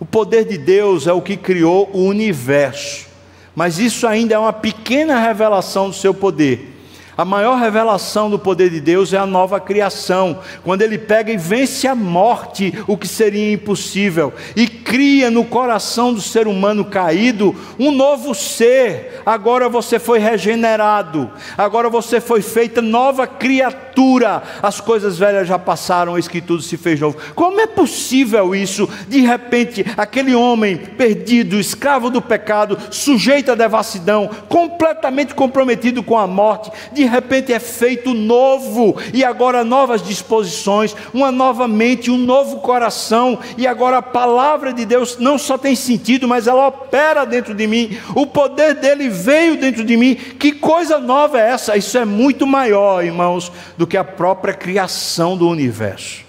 [0.00, 3.06] O poder de Deus é o que criou o universo,
[3.54, 6.77] mas isso ainda é uma pequena revelação do seu poder
[7.18, 11.36] a maior revelação do poder de Deus é a nova criação, quando ele pega e
[11.36, 17.54] vence a morte, o que seria impossível, e cria no coração do ser humano caído
[17.78, 19.20] um novo ser.
[19.26, 24.42] Agora você foi regenerado, agora você foi feita nova criatura.
[24.62, 27.18] As coisas velhas já passaram, eis que tudo se fez novo.
[27.34, 28.88] Como é possível isso?
[29.08, 36.26] De repente, aquele homem perdido, escravo do pecado, sujeito à devassidão, completamente comprometido com a
[36.26, 42.60] morte, de repente é feito novo e agora novas disposições, uma nova mente, um novo
[42.60, 47.54] coração, e agora a palavra de Deus não só tem sentido, mas ela opera dentro
[47.54, 47.98] de mim.
[48.14, 50.14] O poder dele veio dentro de mim.
[50.14, 51.76] Que coisa nova é essa?
[51.76, 56.26] Isso é muito maior, irmãos, do que a própria criação do universo.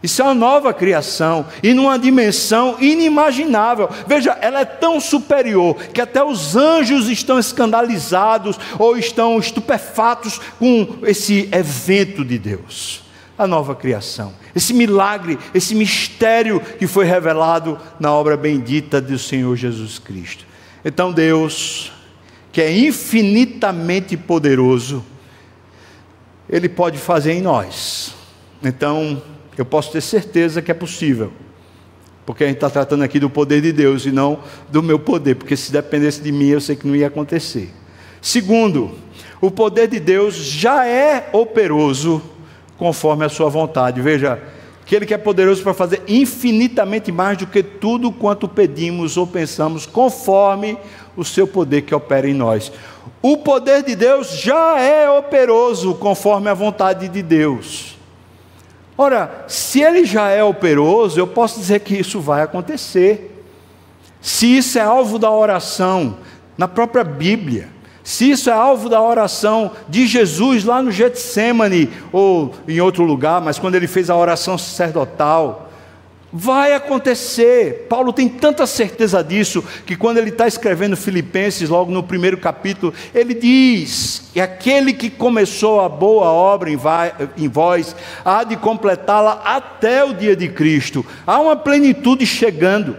[0.00, 3.88] Isso é uma nova criação e numa dimensão inimaginável.
[4.06, 10.98] Veja, ela é tão superior que até os anjos estão escandalizados ou estão estupefatos com
[11.02, 13.07] esse evento de Deus.
[13.38, 19.54] A nova criação, esse milagre, esse mistério que foi revelado na obra bendita do Senhor
[19.54, 20.44] Jesus Cristo.
[20.84, 21.92] Então, Deus,
[22.50, 25.04] que é infinitamente poderoso,
[26.50, 28.12] Ele pode fazer em nós.
[28.60, 29.22] Então,
[29.56, 31.32] eu posso ter certeza que é possível.
[32.26, 35.36] Porque a gente está tratando aqui do poder de Deus e não do meu poder,
[35.36, 37.70] porque se dependesse de mim eu sei que não ia acontecer.
[38.20, 38.98] Segundo,
[39.40, 42.22] o poder de Deus já é operoso
[42.78, 44.00] conforme a sua vontade.
[44.00, 44.40] Veja,
[44.82, 49.84] aquele que é poderoso para fazer infinitamente mais do que tudo quanto pedimos ou pensamos,
[49.84, 50.78] conforme
[51.16, 52.72] o seu poder que opera em nós.
[53.20, 57.98] O poder de Deus já é operoso conforme a vontade de Deus.
[58.96, 63.44] Ora, se ele já é operoso, eu posso dizer que isso vai acontecer.
[64.20, 66.16] Se isso é alvo da oração
[66.56, 67.68] na própria Bíblia,
[68.08, 73.38] se isso é alvo da oração de Jesus lá no Getsemane ou em outro lugar,
[73.38, 75.68] mas quando ele fez a oração sacerdotal,
[76.30, 77.86] Vai acontecer.
[77.88, 82.92] Paulo tem tanta certeza disso que quando ele está escrevendo Filipenses, logo no primeiro capítulo,
[83.14, 90.04] ele diz que aquele que começou a boa obra em vós há de completá-la até
[90.04, 91.04] o dia de Cristo.
[91.26, 92.94] Há uma plenitude chegando.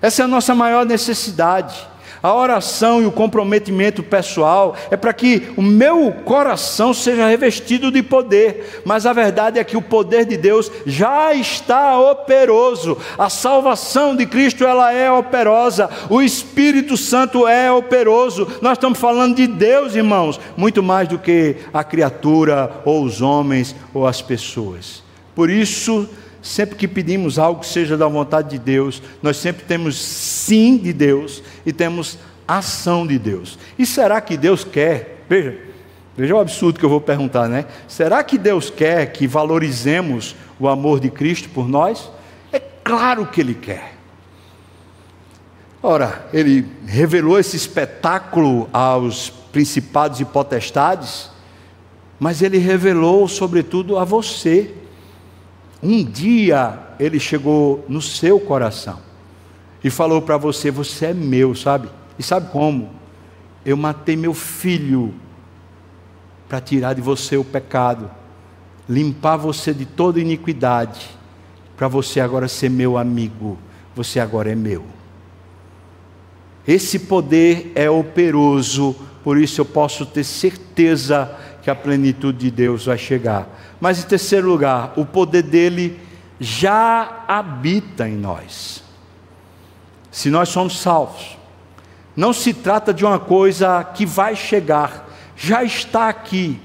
[0.00, 1.93] Essa é a nossa maior necessidade.
[2.24, 8.02] A oração e o comprometimento pessoal é para que o meu coração seja revestido de
[8.02, 12.96] poder, mas a verdade é que o poder de Deus já está operoso.
[13.18, 18.48] A salvação de Cristo ela é operosa, o Espírito Santo é operoso.
[18.62, 23.76] Nós estamos falando de Deus, irmãos, muito mais do que a criatura ou os homens
[23.92, 25.04] ou as pessoas.
[25.34, 26.08] Por isso,
[26.44, 30.92] sempre que pedimos algo que seja da vontade de Deus, nós sempre temos sim de
[30.92, 33.58] Deus e temos ação de Deus.
[33.78, 35.24] E será que Deus quer?
[35.26, 35.58] Veja,
[36.14, 37.64] veja o absurdo que eu vou perguntar, né?
[37.88, 42.10] Será que Deus quer que valorizemos o amor de Cristo por nós?
[42.52, 43.94] É claro que Ele quer.
[45.82, 51.30] Ora, Ele revelou esse espetáculo aos principados e potestades,
[52.20, 54.74] mas Ele revelou, sobretudo, a você
[55.84, 58.98] um dia ele chegou no seu coração
[59.82, 61.90] e falou para você: Você é meu, sabe?
[62.18, 62.90] E sabe como?
[63.64, 65.14] Eu matei meu filho
[66.48, 68.10] para tirar de você o pecado,
[68.88, 71.10] limpar você de toda iniquidade,
[71.76, 73.58] para você agora ser meu amigo.
[73.94, 74.84] Você agora é meu.
[76.66, 81.30] Esse poder é operoso, por isso eu posso ter certeza
[81.64, 83.48] que a plenitude de Deus vai chegar.
[83.80, 85.98] Mas em terceiro lugar, o poder dele
[86.38, 88.84] já habita em nós.
[90.10, 91.38] Se nós somos salvos,
[92.14, 96.60] não se trata de uma coisa que vai chegar, já está aqui,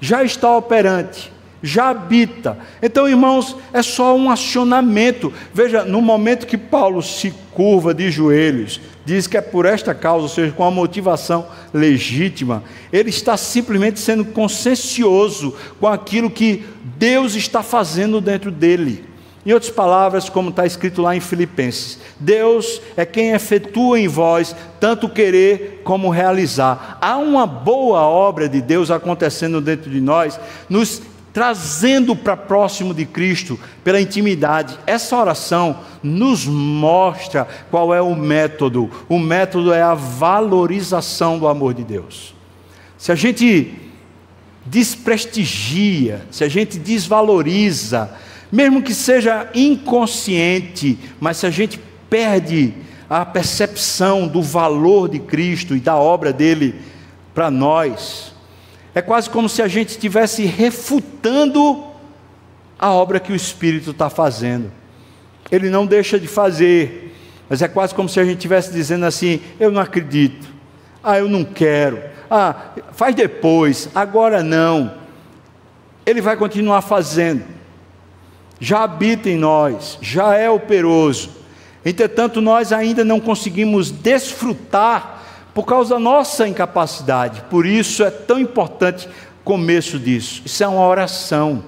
[0.00, 2.58] já está operante, já habita.
[2.82, 5.32] Então, irmãos, é só um acionamento.
[5.52, 10.22] Veja, no momento que Paulo se curva de joelhos, diz que é por esta causa,
[10.22, 16.64] ou seja, com a motivação legítima, ele está simplesmente sendo consciencioso com aquilo que
[16.96, 19.10] Deus está fazendo dentro dele.
[19.44, 24.54] Em outras palavras, como está escrito lá em Filipenses, Deus é quem efetua em vós
[24.78, 26.98] tanto querer como realizar.
[27.00, 30.38] Há uma boa obra de Deus acontecendo dentro de nós,
[30.68, 31.00] nos
[31.32, 34.78] trazendo para próximo de Cristo pela intimidade.
[34.86, 38.90] Essa oração nos mostra qual é o método.
[39.08, 42.34] O método é a valorização do amor de Deus.
[42.98, 43.74] Se a gente
[44.64, 48.10] desprestigia, se a gente desvaloriza,
[48.50, 52.74] mesmo que seja inconsciente, mas se a gente perde
[53.08, 56.74] a percepção do valor de Cristo e da obra dele
[57.34, 58.32] para nós,
[58.94, 61.84] é quase como se a gente estivesse refutando
[62.78, 64.72] a obra que o Espírito está fazendo.
[65.50, 67.14] Ele não deixa de fazer,
[67.48, 70.48] mas é quase como se a gente estivesse dizendo assim: eu não acredito,
[71.02, 74.98] ah, eu não quero, ah, faz depois, agora não.
[76.06, 77.44] Ele vai continuar fazendo,
[78.58, 81.38] já habita em nós, já é operoso.
[81.84, 85.19] Entretanto, nós ainda não conseguimos desfrutar
[85.54, 87.42] por causa da nossa incapacidade.
[87.50, 90.42] Por isso é tão importante o começo disso.
[90.44, 91.64] Isso é uma oração.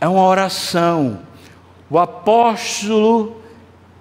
[0.00, 1.20] É uma oração.
[1.88, 3.40] O apóstolo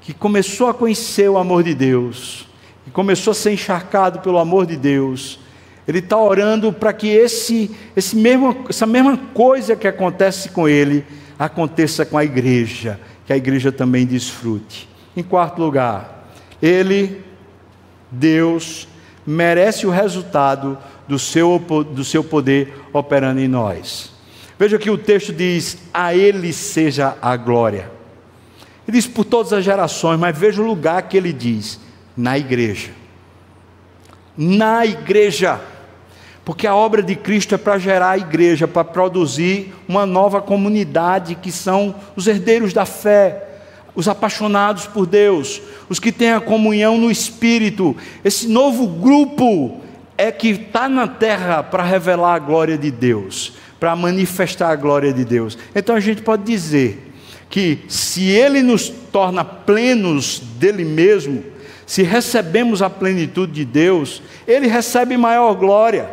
[0.02, 2.48] que começou a conhecer o amor de Deus,
[2.84, 5.40] que começou a ser encharcado pelo amor de Deus,
[5.88, 11.06] ele está orando para que esse, esse mesmo, essa mesma coisa que acontece com ele
[11.38, 14.90] aconteça com a igreja, que a igreja também desfrute.
[15.16, 16.30] Em quarto lugar,
[16.62, 17.24] ele
[18.14, 18.88] Deus
[19.26, 24.12] merece o resultado do seu, do seu poder operando em nós.
[24.58, 27.92] Veja que o texto diz: A Ele seja a glória.
[28.88, 31.80] Ele diz por todas as gerações, mas veja o lugar que ele diz:
[32.16, 32.92] na igreja.
[34.38, 35.60] Na igreja.
[36.46, 41.36] Porque a obra de Cristo é para gerar a igreja, para produzir uma nova comunidade
[41.36, 43.53] que são os herdeiros da fé
[43.96, 47.96] os apaixonados por Deus, os que têm a comunhão no Espírito.
[48.24, 49.82] Esse novo grupo
[50.18, 55.14] é que está na terra para revelar a glória de Deus, para manifestar a glória
[55.14, 55.58] de Deus.
[55.76, 57.12] Então a gente pode dizer
[57.50, 61.44] que se Ele nos torna plenos dele mesmo,
[61.86, 66.10] se recebemos a plenitude de Deus, Ele recebe maior glória.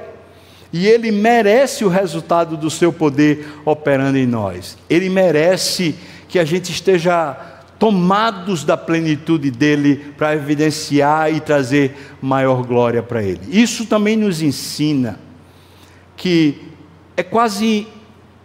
[0.72, 4.76] E Ele merece o resultado do seu poder operando em nós.
[4.89, 5.95] Ele merece
[6.28, 7.37] que a gente esteja
[7.81, 13.41] tomados da plenitude dele para evidenciar e trazer maior glória para ele.
[13.49, 15.18] Isso também nos ensina
[16.14, 16.61] que
[17.16, 17.89] é quase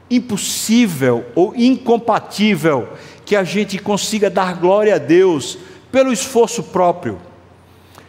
[0.09, 2.87] impossível ou incompatível
[3.25, 5.57] que a gente consiga dar glória a Deus
[5.91, 7.19] pelo esforço próprio,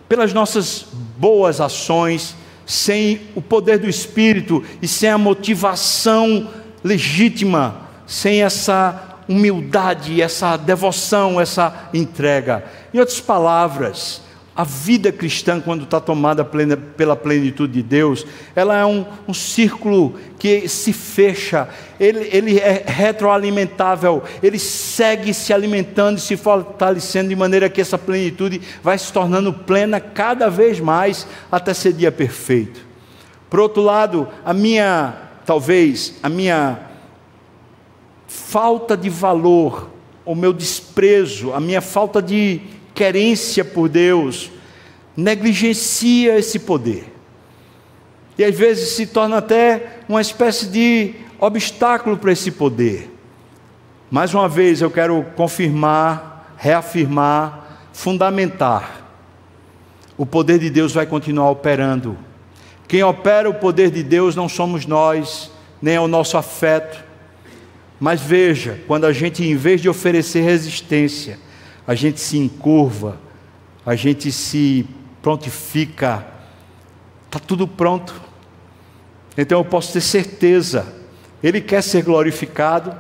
[0.08, 0.86] pelas nossas
[1.18, 6.48] boas ações, sem o poder do Espírito e sem a motivação
[6.84, 12.64] legítima, sem essa humildade, essa devoção, essa entrega.
[12.92, 14.22] Em outras palavras,
[14.56, 19.34] a vida cristã, quando está tomada plena, pela plenitude de Deus, ela é um, um
[19.34, 21.68] círculo que se fecha,
[22.00, 27.98] ele, ele, é retroalimentável, ele segue se alimentando e se fortalecendo de maneira que essa
[27.98, 32.80] plenitude vai se tornando plena cada vez mais até ser dia perfeito.
[33.50, 35.14] Por outro lado, a minha,
[35.44, 36.80] talvez, a minha
[38.26, 39.90] falta de valor,
[40.24, 42.60] o meu desprezo, a minha falta de
[42.94, 44.50] querência por Deus,
[45.16, 47.12] negligencia esse poder.
[48.38, 53.10] E às vezes se torna até uma espécie de obstáculo para esse poder.
[54.10, 59.04] Mais uma vez eu quero confirmar, reafirmar, fundamentar.
[60.18, 62.16] O poder de Deus vai continuar operando.
[62.86, 65.50] Quem opera o poder de Deus não somos nós,
[65.80, 67.05] nem é o nosso afeto,
[67.98, 71.38] mas veja, quando a gente, em vez de oferecer resistência,
[71.86, 73.18] a gente se encurva,
[73.84, 74.86] a gente se
[75.22, 76.26] prontifica,
[77.26, 78.20] está tudo pronto.
[79.36, 80.86] Então eu posso ter certeza,
[81.42, 82.94] Ele quer ser glorificado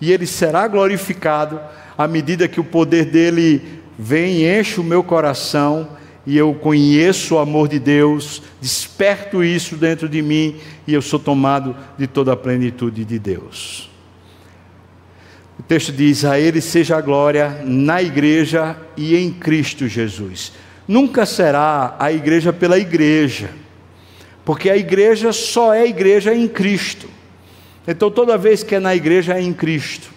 [0.00, 1.60] e Ele será glorificado
[1.96, 5.88] à medida que o poder dele vem e enche o meu coração
[6.26, 11.18] e eu conheço o amor de Deus, desperto isso dentro de mim e eu sou
[11.18, 13.95] tomado de toda a plenitude de Deus.
[15.58, 20.52] O texto diz: A Ele seja a glória na igreja e em Cristo Jesus.
[20.86, 23.50] Nunca será a igreja pela igreja,
[24.44, 27.08] porque a igreja só é igreja em Cristo.
[27.88, 30.10] Então, toda vez que é na igreja, é em Cristo.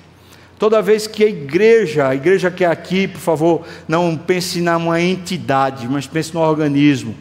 [0.58, 5.00] Toda vez que a igreja, a igreja que é aqui, por favor, não pense numa
[5.00, 7.16] entidade, mas pense no organismo.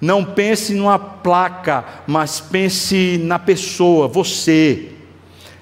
[0.00, 4.88] Não pense numa placa, mas pense na pessoa, você.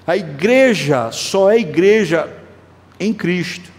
[0.05, 2.27] A igreja só é igreja
[2.99, 3.69] em Cristo.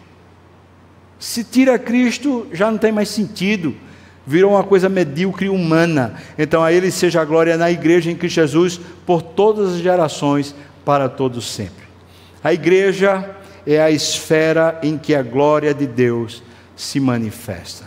[1.18, 3.74] Se tira Cristo, já não tem mais sentido.
[4.26, 6.14] Virou uma coisa medíocre humana.
[6.38, 10.54] Então a Ele seja a glória na igreja em Cristo Jesus por todas as gerações,
[10.84, 11.84] para todos sempre.
[12.42, 16.42] A igreja é a esfera em que a glória de Deus
[16.76, 17.84] se manifesta.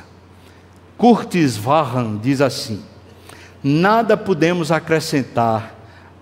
[0.97, 2.81] Curtis Vahan diz assim:
[3.61, 5.74] Nada podemos acrescentar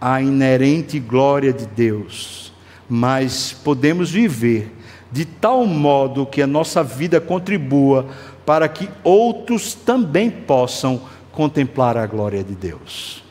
[0.06, 2.52] a inerente glória de Deus,
[2.90, 4.70] mas podemos viver
[5.10, 8.08] de tal modo que a nossa vida contribua
[8.46, 13.24] para que outros também possam contemplar a glória de Deus.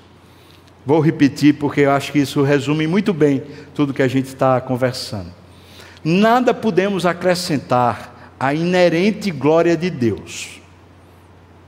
[0.87, 3.43] Vou repetir porque eu acho que isso resume muito bem
[3.75, 5.31] tudo que a gente está conversando.
[6.03, 10.59] nada podemos acrescentar à inerente glória de Deus.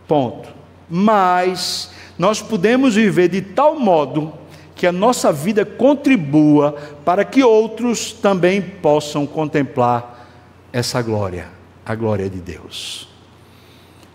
[0.09, 0.48] Ponto.
[0.88, 4.42] Mas nós podemos viver de tal modo
[4.75, 6.72] que a nossa vida contribua
[7.05, 10.29] para que outros também possam contemplar
[10.72, 11.47] essa glória,
[11.87, 13.09] a glória de Deus.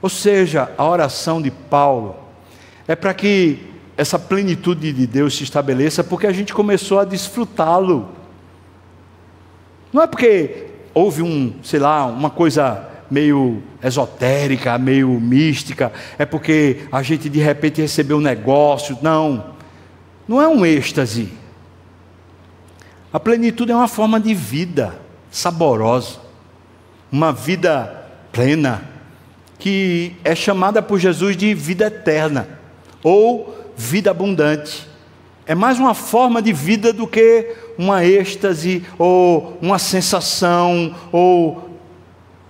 [0.02, 2.16] Ou seja, a oração de Paulo
[2.88, 8.10] é para que essa plenitude de Deus se estabeleça, porque a gente começou a desfrutá-lo.
[9.92, 16.82] Não é porque houve um, sei lá, uma coisa meio esotérica, meio mística, é porque
[16.92, 18.98] a gente de repente recebeu um negócio.
[19.02, 19.56] Não,
[20.30, 21.28] não é um êxtase.
[23.12, 24.94] A plenitude é uma forma de vida
[25.32, 26.20] saborosa,
[27.12, 28.84] uma vida plena,
[29.58, 32.48] que é chamada por Jesus de vida eterna
[33.02, 34.88] ou vida abundante.
[35.48, 41.80] É mais uma forma de vida do que uma êxtase ou uma sensação ou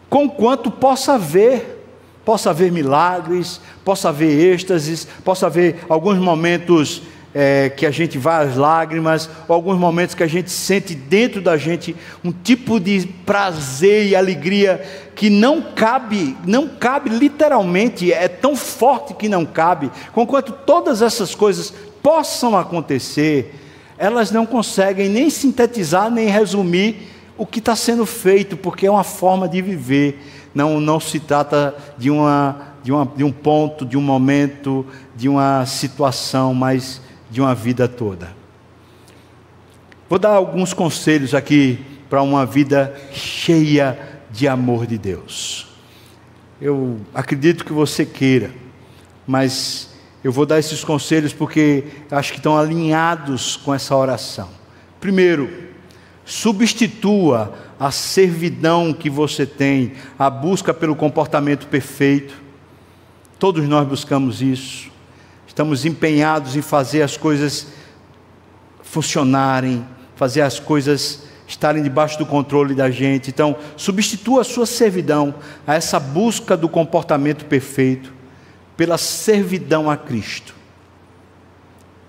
[0.10, 1.78] conquanto possa haver
[2.26, 7.02] possa haver milagres, possa haver êxtases, possa haver alguns momentos
[7.34, 11.58] é, que a gente vai às lágrimas, alguns momentos que a gente sente dentro da
[11.58, 14.82] gente um tipo de prazer e alegria
[15.16, 19.92] que não cabe, não cabe literalmente, é tão forte que não cabe.
[20.14, 23.54] Conquanto todas essas coisas possam acontecer,
[23.98, 29.04] elas não conseguem nem sintetizar nem resumir o que está sendo feito, porque é uma
[29.04, 30.22] forma de viver.
[30.54, 35.30] Não, não se trata de, uma, de, uma, de um ponto, de um momento, de
[35.30, 38.36] uma situação, mas de uma vida toda.
[40.10, 43.98] Vou dar alguns conselhos aqui para uma vida cheia
[44.32, 45.68] de amor de Deus.
[46.60, 48.52] Eu acredito que você queira,
[49.28, 49.90] mas
[50.24, 54.50] eu vou dar esses conselhos porque acho que estão alinhados com essa oração.
[55.00, 55.70] Primeiro,
[56.26, 62.34] substitua a servidão que você tem, a busca pelo comportamento perfeito.
[63.38, 64.90] Todos nós buscamos isso
[65.60, 67.68] estamos empenhados em fazer as coisas
[68.82, 69.86] funcionarem,
[70.16, 73.30] fazer as coisas estarem debaixo do controle da gente.
[73.30, 75.36] Então, substitua a sua servidão
[75.68, 78.14] a essa busca do comportamento perfeito
[78.78, 80.56] pela servidão a Cristo.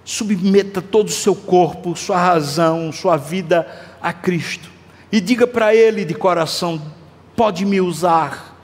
[0.05, 3.67] Submeta todo o seu corpo, sua razão, sua vida
[4.01, 4.71] a Cristo.
[5.11, 6.81] E diga para Ele de coração:
[7.35, 8.57] pode me usar,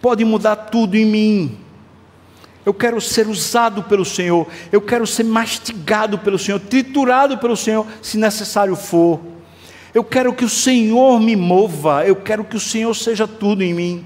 [0.00, 1.67] pode mudar tudo em mim
[2.68, 7.86] eu quero ser usado pelo Senhor, eu quero ser mastigado pelo Senhor, triturado pelo Senhor,
[8.02, 9.18] se necessário for.
[9.94, 13.72] Eu quero que o Senhor me mova, eu quero que o Senhor seja tudo em
[13.72, 14.04] mim.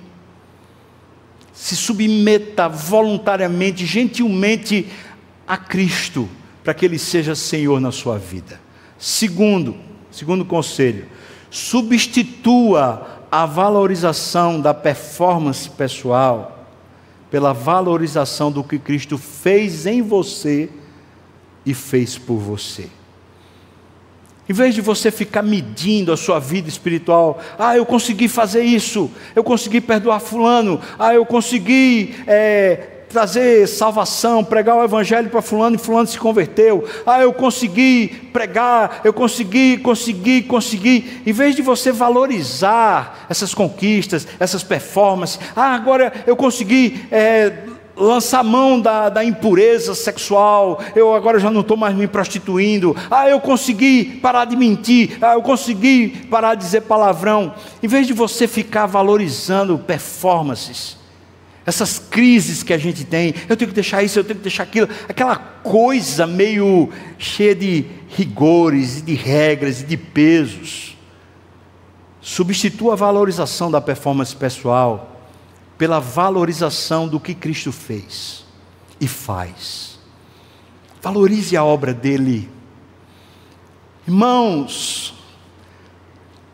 [1.52, 4.86] Se submeta voluntariamente, gentilmente
[5.44, 6.28] a Cristo,
[6.62, 8.60] para que Ele seja Senhor na sua vida.
[8.96, 9.74] Segundo,
[10.08, 11.06] segundo conselho,
[11.50, 16.61] substitua a valorização da performance pessoal
[17.32, 20.68] pela valorização do que Cristo fez em você
[21.64, 22.90] e fez por você.
[24.46, 29.10] Em vez de você ficar medindo a sua vida espiritual, ah, eu consegui fazer isso,
[29.34, 35.76] eu consegui perdoar Fulano, ah, eu consegui é, trazer salvação, pregar o evangelho para fulano
[35.76, 36.84] e fulano se converteu.
[37.06, 41.20] Ah, eu consegui pregar, eu consegui, consegui, consegui.
[41.26, 47.52] Em vez de você valorizar essas conquistas, essas performances, ah, agora eu consegui é,
[47.96, 53.28] lançar mão da, da impureza sexual, eu agora já não estou mais me prostituindo, ah,
[53.28, 57.54] eu consegui parar de mentir, ah, eu consegui parar de dizer palavrão.
[57.82, 61.01] Em vez de você ficar valorizando performances,
[61.64, 64.64] essas crises que a gente tem, eu tenho que deixar isso, eu tenho que deixar
[64.64, 70.96] aquilo, aquela coisa meio cheia de rigores e de regras e de pesos.
[72.20, 75.20] Substitua a valorização da performance pessoal
[75.78, 78.44] pela valorização do que Cristo fez
[79.00, 79.98] e faz.
[81.00, 82.48] Valorize a obra dele.
[84.06, 85.14] Irmãos,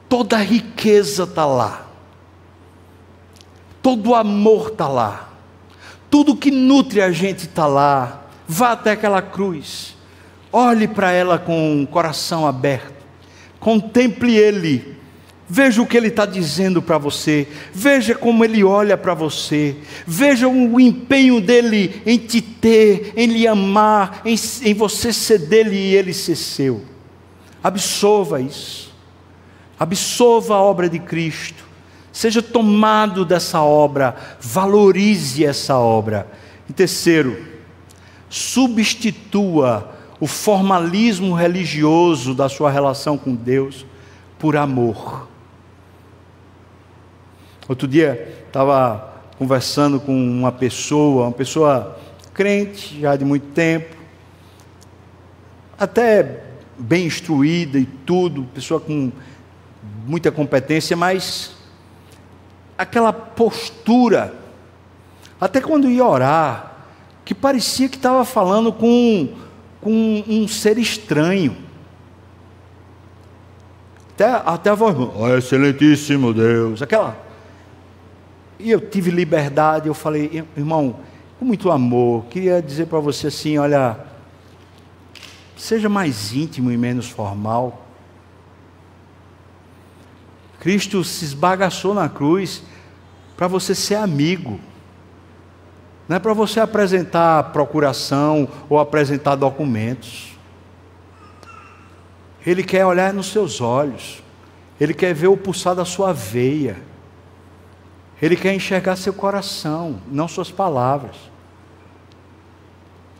[0.09, 1.88] toda a riqueza está lá
[3.89, 5.31] todo o amor está lá,
[6.11, 8.25] tudo que nutre a gente está lá.
[8.47, 9.97] Vá até aquela cruz,
[10.53, 12.93] olhe para ela com o coração aberto,
[13.59, 14.95] contemple Ele,
[15.49, 19.75] veja o que Ele está dizendo para você, veja como Ele olha para você,
[20.07, 25.77] veja o empenho dele em te ter, em lhe amar, em, em você ser dele
[25.77, 26.83] e ele ser seu.
[27.65, 28.95] Absolva isso,
[29.79, 31.68] absolva a obra de Cristo
[32.13, 36.27] Seja tomado dessa obra, valorize essa obra.
[36.69, 37.47] E terceiro,
[38.29, 43.87] substitua o formalismo religioso da sua relação com Deus
[44.39, 45.29] por amor.
[47.69, 51.99] Outro dia estava conversando com uma pessoa, uma pessoa
[52.33, 53.95] crente já de muito tempo,
[55.79, 56.45] até
[56.79, 59.13] bem instruída e tudo, pessoa com
[60.07, 61.58] muita competência, mas
[62.79, 64.33] aquela postura,
[65.41, 66.77] até quando ia orar,
[67.25, 69.35] que parecia que estava falando com,
[69.81, 71.57] com um ser estranho.
[74.15, 77.17] Até, até a voz, oh, excelentíssimo Deus, aquela.
[78.59, 80.97] E eu tive liberdade, eu falei, irmão,
[81.39, 83.97] com muito amor, queria dizer para você assim: olha,
[85.57, 87.88] seja mais íntimo e menos formal.
[90.61, 92.63] Cristo se esbagaçou na cruz
[93.37, 94.59] para você ser amigo.
[96.09, 100.33] Não é para você apresentar procuração ou apresentar documentos.
[102.45, 104.23] Ele quer olhar nos seus olhos.
[104.81, 106.79] Ele quer ver o pulsar da sua veia.
[108.21, 111.17] Ele quer enxergar seu coração, não suas palavras.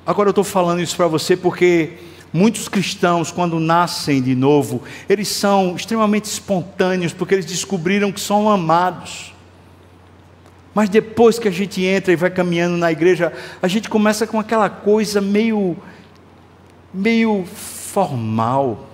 [0.05, 1.99] Agora eu estou falando isso para você porque
[2.33, 8.49] muitos cristãos, quando nascem de novo, eles são extremamente espontâneos porque eles descobriram que são
[8.49, 9.35] amados.
[10.75, 14.39] Mas depois que a gente entra e vai caminhando na igreja, a gente começa com
[14.39, 15.77] aquela coisa meio
[16.93, 18.87] meio formal.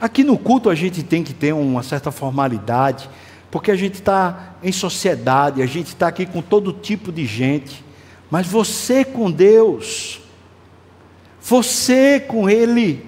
[0.00, 3.08] Aqui no culto a gente tem que ter uma certa formalidade,
[3.50, 7.84] porque a gente está em sociedade, a gente está aqui com todo tipo de gente.
[8.30, 10.13] Mas você com Deus,
[11.46, 13.06] você com Ele,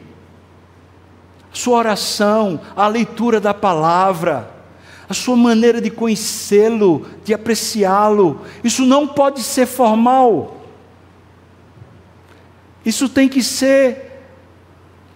[1.50, 4.54] sua oração, a leitura da palavra,
[5.08, 8.42] a sua maneira de conhecê-lo, de apreciá-lo.
[8.62, 10.60] Isso não pode ser formal.
[12.84, 14.20] Isso tem que ser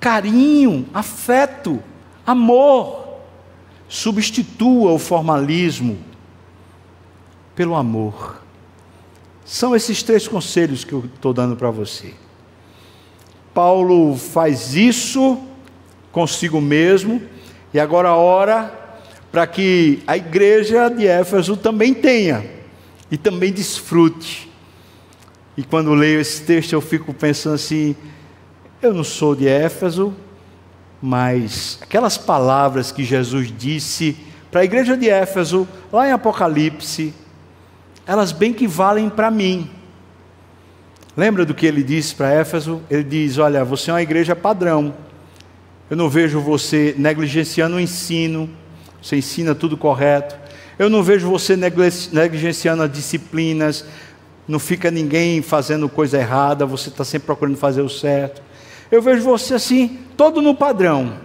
[0.01, 1.83] carinho, afeto,
[2.27, 3.19] amor.
[3.87, 5.99] Substitua o formalismo
[7.55, 8.41] pelo amor.
[9.45, 12.15] São esses três conselhos que eu estou dando para você.
[13.55, 15.39] Paulo faz isso
[16.13, 17.21] consigo mesmo,
[17.73, 18.79] e agora ora
[19.31, 22.45] para que a igreja de Éfeso também tenha
[23.11, 24.51] e também desfrute.
[25.57, 27.95] E quando leio esse texto, eu fico pensando assim:
[28.83, 30.15] eu não sou de Éfeso,
[31.03, 34.17] mas aquelas palavras que Jesus disse
[34.51, 37.15] para a igreja de Éfeso, lá em Apocalipse,
[38.07, 39.71] elas bem que valem para mim.
[41.21, 42.81] Lembra do que ele disse para Éfeso?
[42.91, 44.95] Ele diz: Olha, você é uma igreja padrão.
[45.91, 48.49] Eu não vejo você negligenciando o ensino,
[49.03, 50.35] você ensina tudo correto.
[50.79, 53.85] Eu não vejo você negligenciando as disciplinas,
[54.49, 58.41] não fica ninguém fazendo coisa errada, você está sempre procurando fazer o certo.
[58.91, 61.19] Eu vejo você assim, todo no padrão.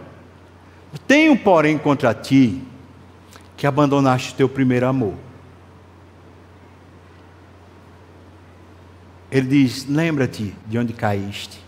[1.07, 2.61] Tenho, porém, contra ti
[3.55, 5.24] que abandonaste o teu primeiro amor.
[9.35, 11.59] Ele diz: Lembra-te de onde caíste.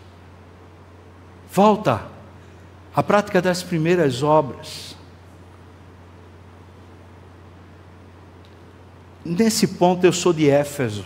[1.52, 2.08] Volta
[2.96, 4.96] à prática das primeiras obras.
[9.26, 11.04] Nesse ponto eu sou de Éfeso.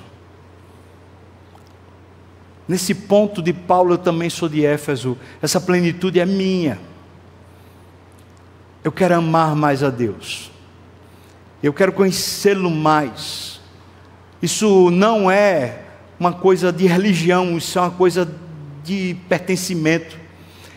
[2.67, 5.17] Nesse ponto de Paulo eu também sou de Éfeso.
[5.41, 6.79] Essa plenitude é minha.
[8.83, 10.51] Eu quero amar mais a Deus.
[11.63, 13.59] Eu quero conhecê-lo mais.
[14.43, 15.80] Isso não é
[16.21, 18.31] uma coisa de religião, isso é uma coisa
[18.83, 20.17] de pertencimento.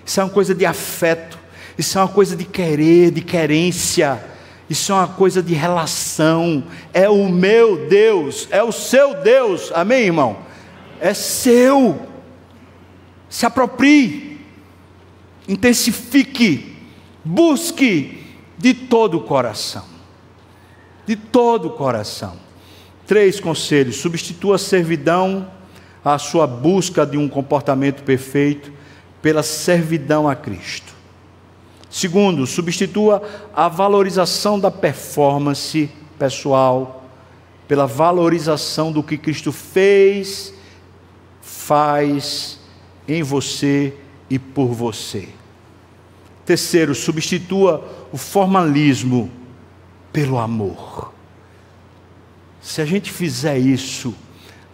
[0.05, 1.38] Isso é uma coisa de afeto.
[1.78, 4.20] Isso é uma coisa de querer, de querência
[4.68, 6.64] isso é uma coisa de relação.
[6.92, 9.70] É o meu Deus, é o seu Deus.
[9.74, 10.38] Amém, irmão?
[11.01, 12.01] É seu.
[13.28, 14.40] Se aproprie,
[15.49, 16.76] intensifique,
[17.24, 18.24] busque
[18.57, 19.84] de todo o coração.
[21.07, 22.43] De todo o coração.
[23.07, 25.50] Três conselhos: substitua a servidão,
[26.05, 28.72] a sua busca de um comportamento perfeito,
[29.22, 30.92] pela servidão a Cristo.
[31.88, 33.22] Segundo, substitua
[33.55, 35.88] a valorização da performance
[36.18, 37.05] pessoal
[37.66, 40.52] pela valorização do que Cristo fez,
[41.40, 42.59] faz
[43.09, 43.94] em você
[44.28, 45.28] e por você.
[46.44, 49.30] Terceiro, substitua o formalismo
[50.12, 51.13] pelo amor.
[52.64, 54.14] Se a gente fizer isso,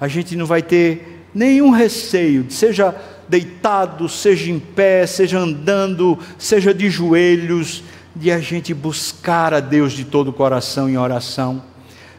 [0.01, 2.95] a gente não vai ter nenhum receio, seja
[3.28, 7.82] deitado, seja em pé, seja andando, seja de joelhos,
[8.14, 11.64] de a gente buscar a Deus de todo o coração em oração.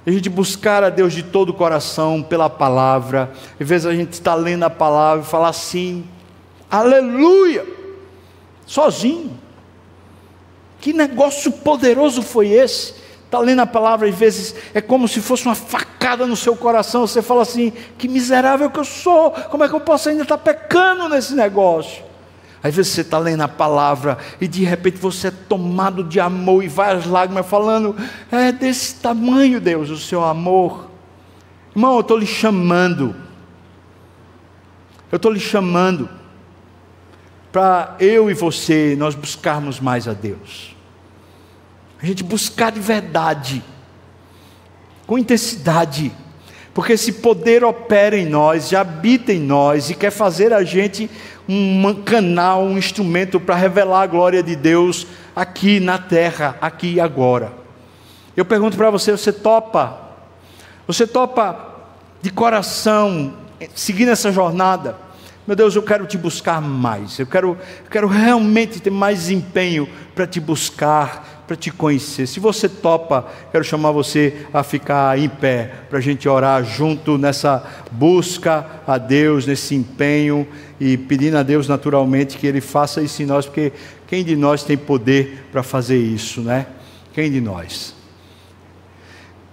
[0.05, 3.32] A gente buscar a Deus de todo o coração pela palavra.
[3.57, 6.03] Às vezes a gente está lendo a palavra e fala assim,
[6.69, 7.65] aleluia,
[8.65, 9.39] sozinho.
[10.82, 13.01] Que negócio poderoso foi esse?
[13.32, 17.08] Está lendo a palavra, às vezes é como se fosse uma facada no seu coração.
[17.08, 20.38] Você fala assim: que miserável que eu sou, como é que eu posso ainda estar
[20.38, 22.04] pecando nesse negócio?
[22.62, 26.62] Às vezes você está lendo a palavra e de repente você é tomado de amor
[26.62, 27.96] e várias lágrimas falando:
[28.30, 30.90] é desse tamanho, Deus, o seu amor.
[31.74, 33.16] Irmão, eu estou lhe chamando.
[35.10, 36.10] Eu estou lhe chamando
[37.50, 40.70] para eu e você nós buscarmos mais a Deus.
[42.02, 43.64] A gente buscar de verdade,
[45.06, 46.12] com intensidade,
[46.74, 51.10] porque esse poder opera em nós, já habita em nós e quer fazer a gente
[51.47, 56.99] um canal, um instrumento para revelar a glória de Deus aqui na terra, aqui e
[56.99, 57.54] agora.
[58.36, 59.99] Eu pergunto para você: você topa?
[60.88, 61.76] Você topa
[62.22, 63.34] de coração
[63.76, 64.95] seguir nessa jornada?
[65.45, 67.20] Meu Deus, eu quero te buscar mais.
[67.20, 72.28] Eu quero, eu quero realmente ter mais empenho para te buscar, para te conhecer.
[72.28, 77.18] Se você topa, quero chamar você a ficar em pé para a gente orar junto
[77.18, 80.47] nessa busca a Deus, nesse empenho
[80.80, 83.74] e pedindo a Deus naturalmente que Ele faça isso em nós, porque
[84.08, 86.68] quem de nós tem poder para fazer isso, né?
[87.14, 87.93] Quem de nós?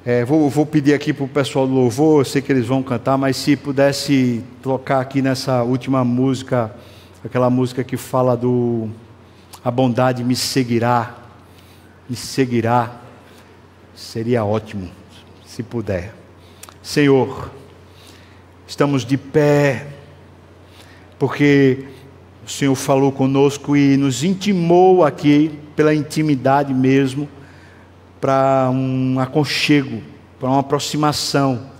[0.06, 2.80] É, vou, vou, pedir aqui para o pessoal do louvor, eu sei que eles vão
[2.80, 6.72] cantar, mas se pudesse tocar aqui nessa última música,
[7.24, 8.88] aquela música que fala do
[9.64, 11.26] A bondade me seguirá,
[12.08, 13.00] me seguirá,
[13.94, 14.90] seria ótimo,
[15.44, 16.14] se puder.
[16.82, 17.50] Senhor,
[18.66, 19.86] estamos de pé,
[21.18, 21.84] porque
[22.46, 27.28] o Senhor falou conosco e nos intimou aqui, pela intimidade mesmo,
[28.20, 30.02] para um aconchego,
[30.40, 31.70] para uma aproximação.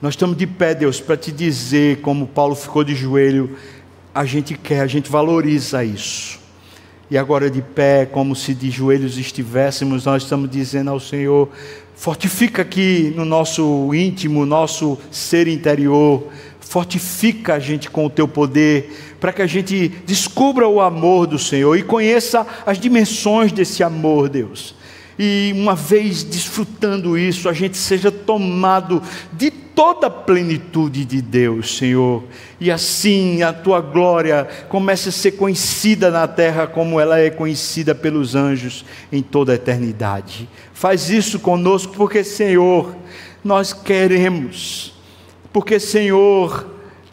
[0.00, 3.56] Nós estamos de pé, Deus, para te dizer, como Paulo ficou de joelho,
[4.14, 6.45] a gente quer, a gente valoriza isso.
[7.10, 11.48] E agora de pé, como se de joelhos estivéssemos, nós estamos dizendo ao Senhor:
[11.94, 16.26] fortifica aqui no nosso íntimo, nosso ser interior,
[16.60, 21.38] fortifica a gente com o teu poder, para que a gente descubra o amor do
[21.38, 24.75] Senhor e conheça as dimensões desse amor, Deus.
[25.18, 29.02] E uma vez desfrutando isso, a gente seja tomado
[29.32, 32.24] de toda a plenitude de Deus, Senhor.
[32.60, 37.94] E assim a tua glória comece a ser conhecida na terra como ela é conhecida
[37.94, 40.48] pelos anjos em toda a eternidade.
[40.72, 42.94] Faz isso conosco, porque, Senhor,
[43.42, 44.96] nós queremos
[45.56, 46.68] porque Senhor,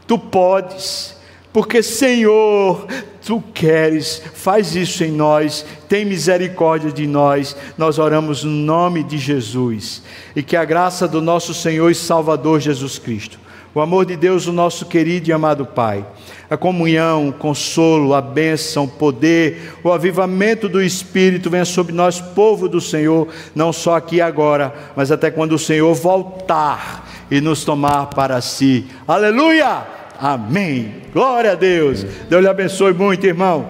[0.06, 1.16] tu podes,
[1.54, 2.86] porque Senhor,
[3.26, 7.56] tu queres, faz isso em nós, tem misericórdia de nós.
[7.78, 10.04] Nós oramos no nome de Jesus
[10.36, 13.40] e que a graça do nosso Senhor e Salvador Jesus Cristo,
[13.74, 16.06] o amor de Deus, o nosso querido e amado Pai,
[16.50, 22.20] a comunhão, o consolo, a bênção, o poder, o avivamento do Espírito venha sobre nós,
[22.20, 27.42] povo do Senhor, não só aqui e agora, mas até quando o Senhor voltar e
[27.42, 28.86] nos tomar para si.
[29.08, 30.03] Aleluia!
[30.24, 31.02] Amém.
[31.12, 32.06] Glória a Deus.
[32.30, 33.68] Deus lhe abençoe muito, irmão.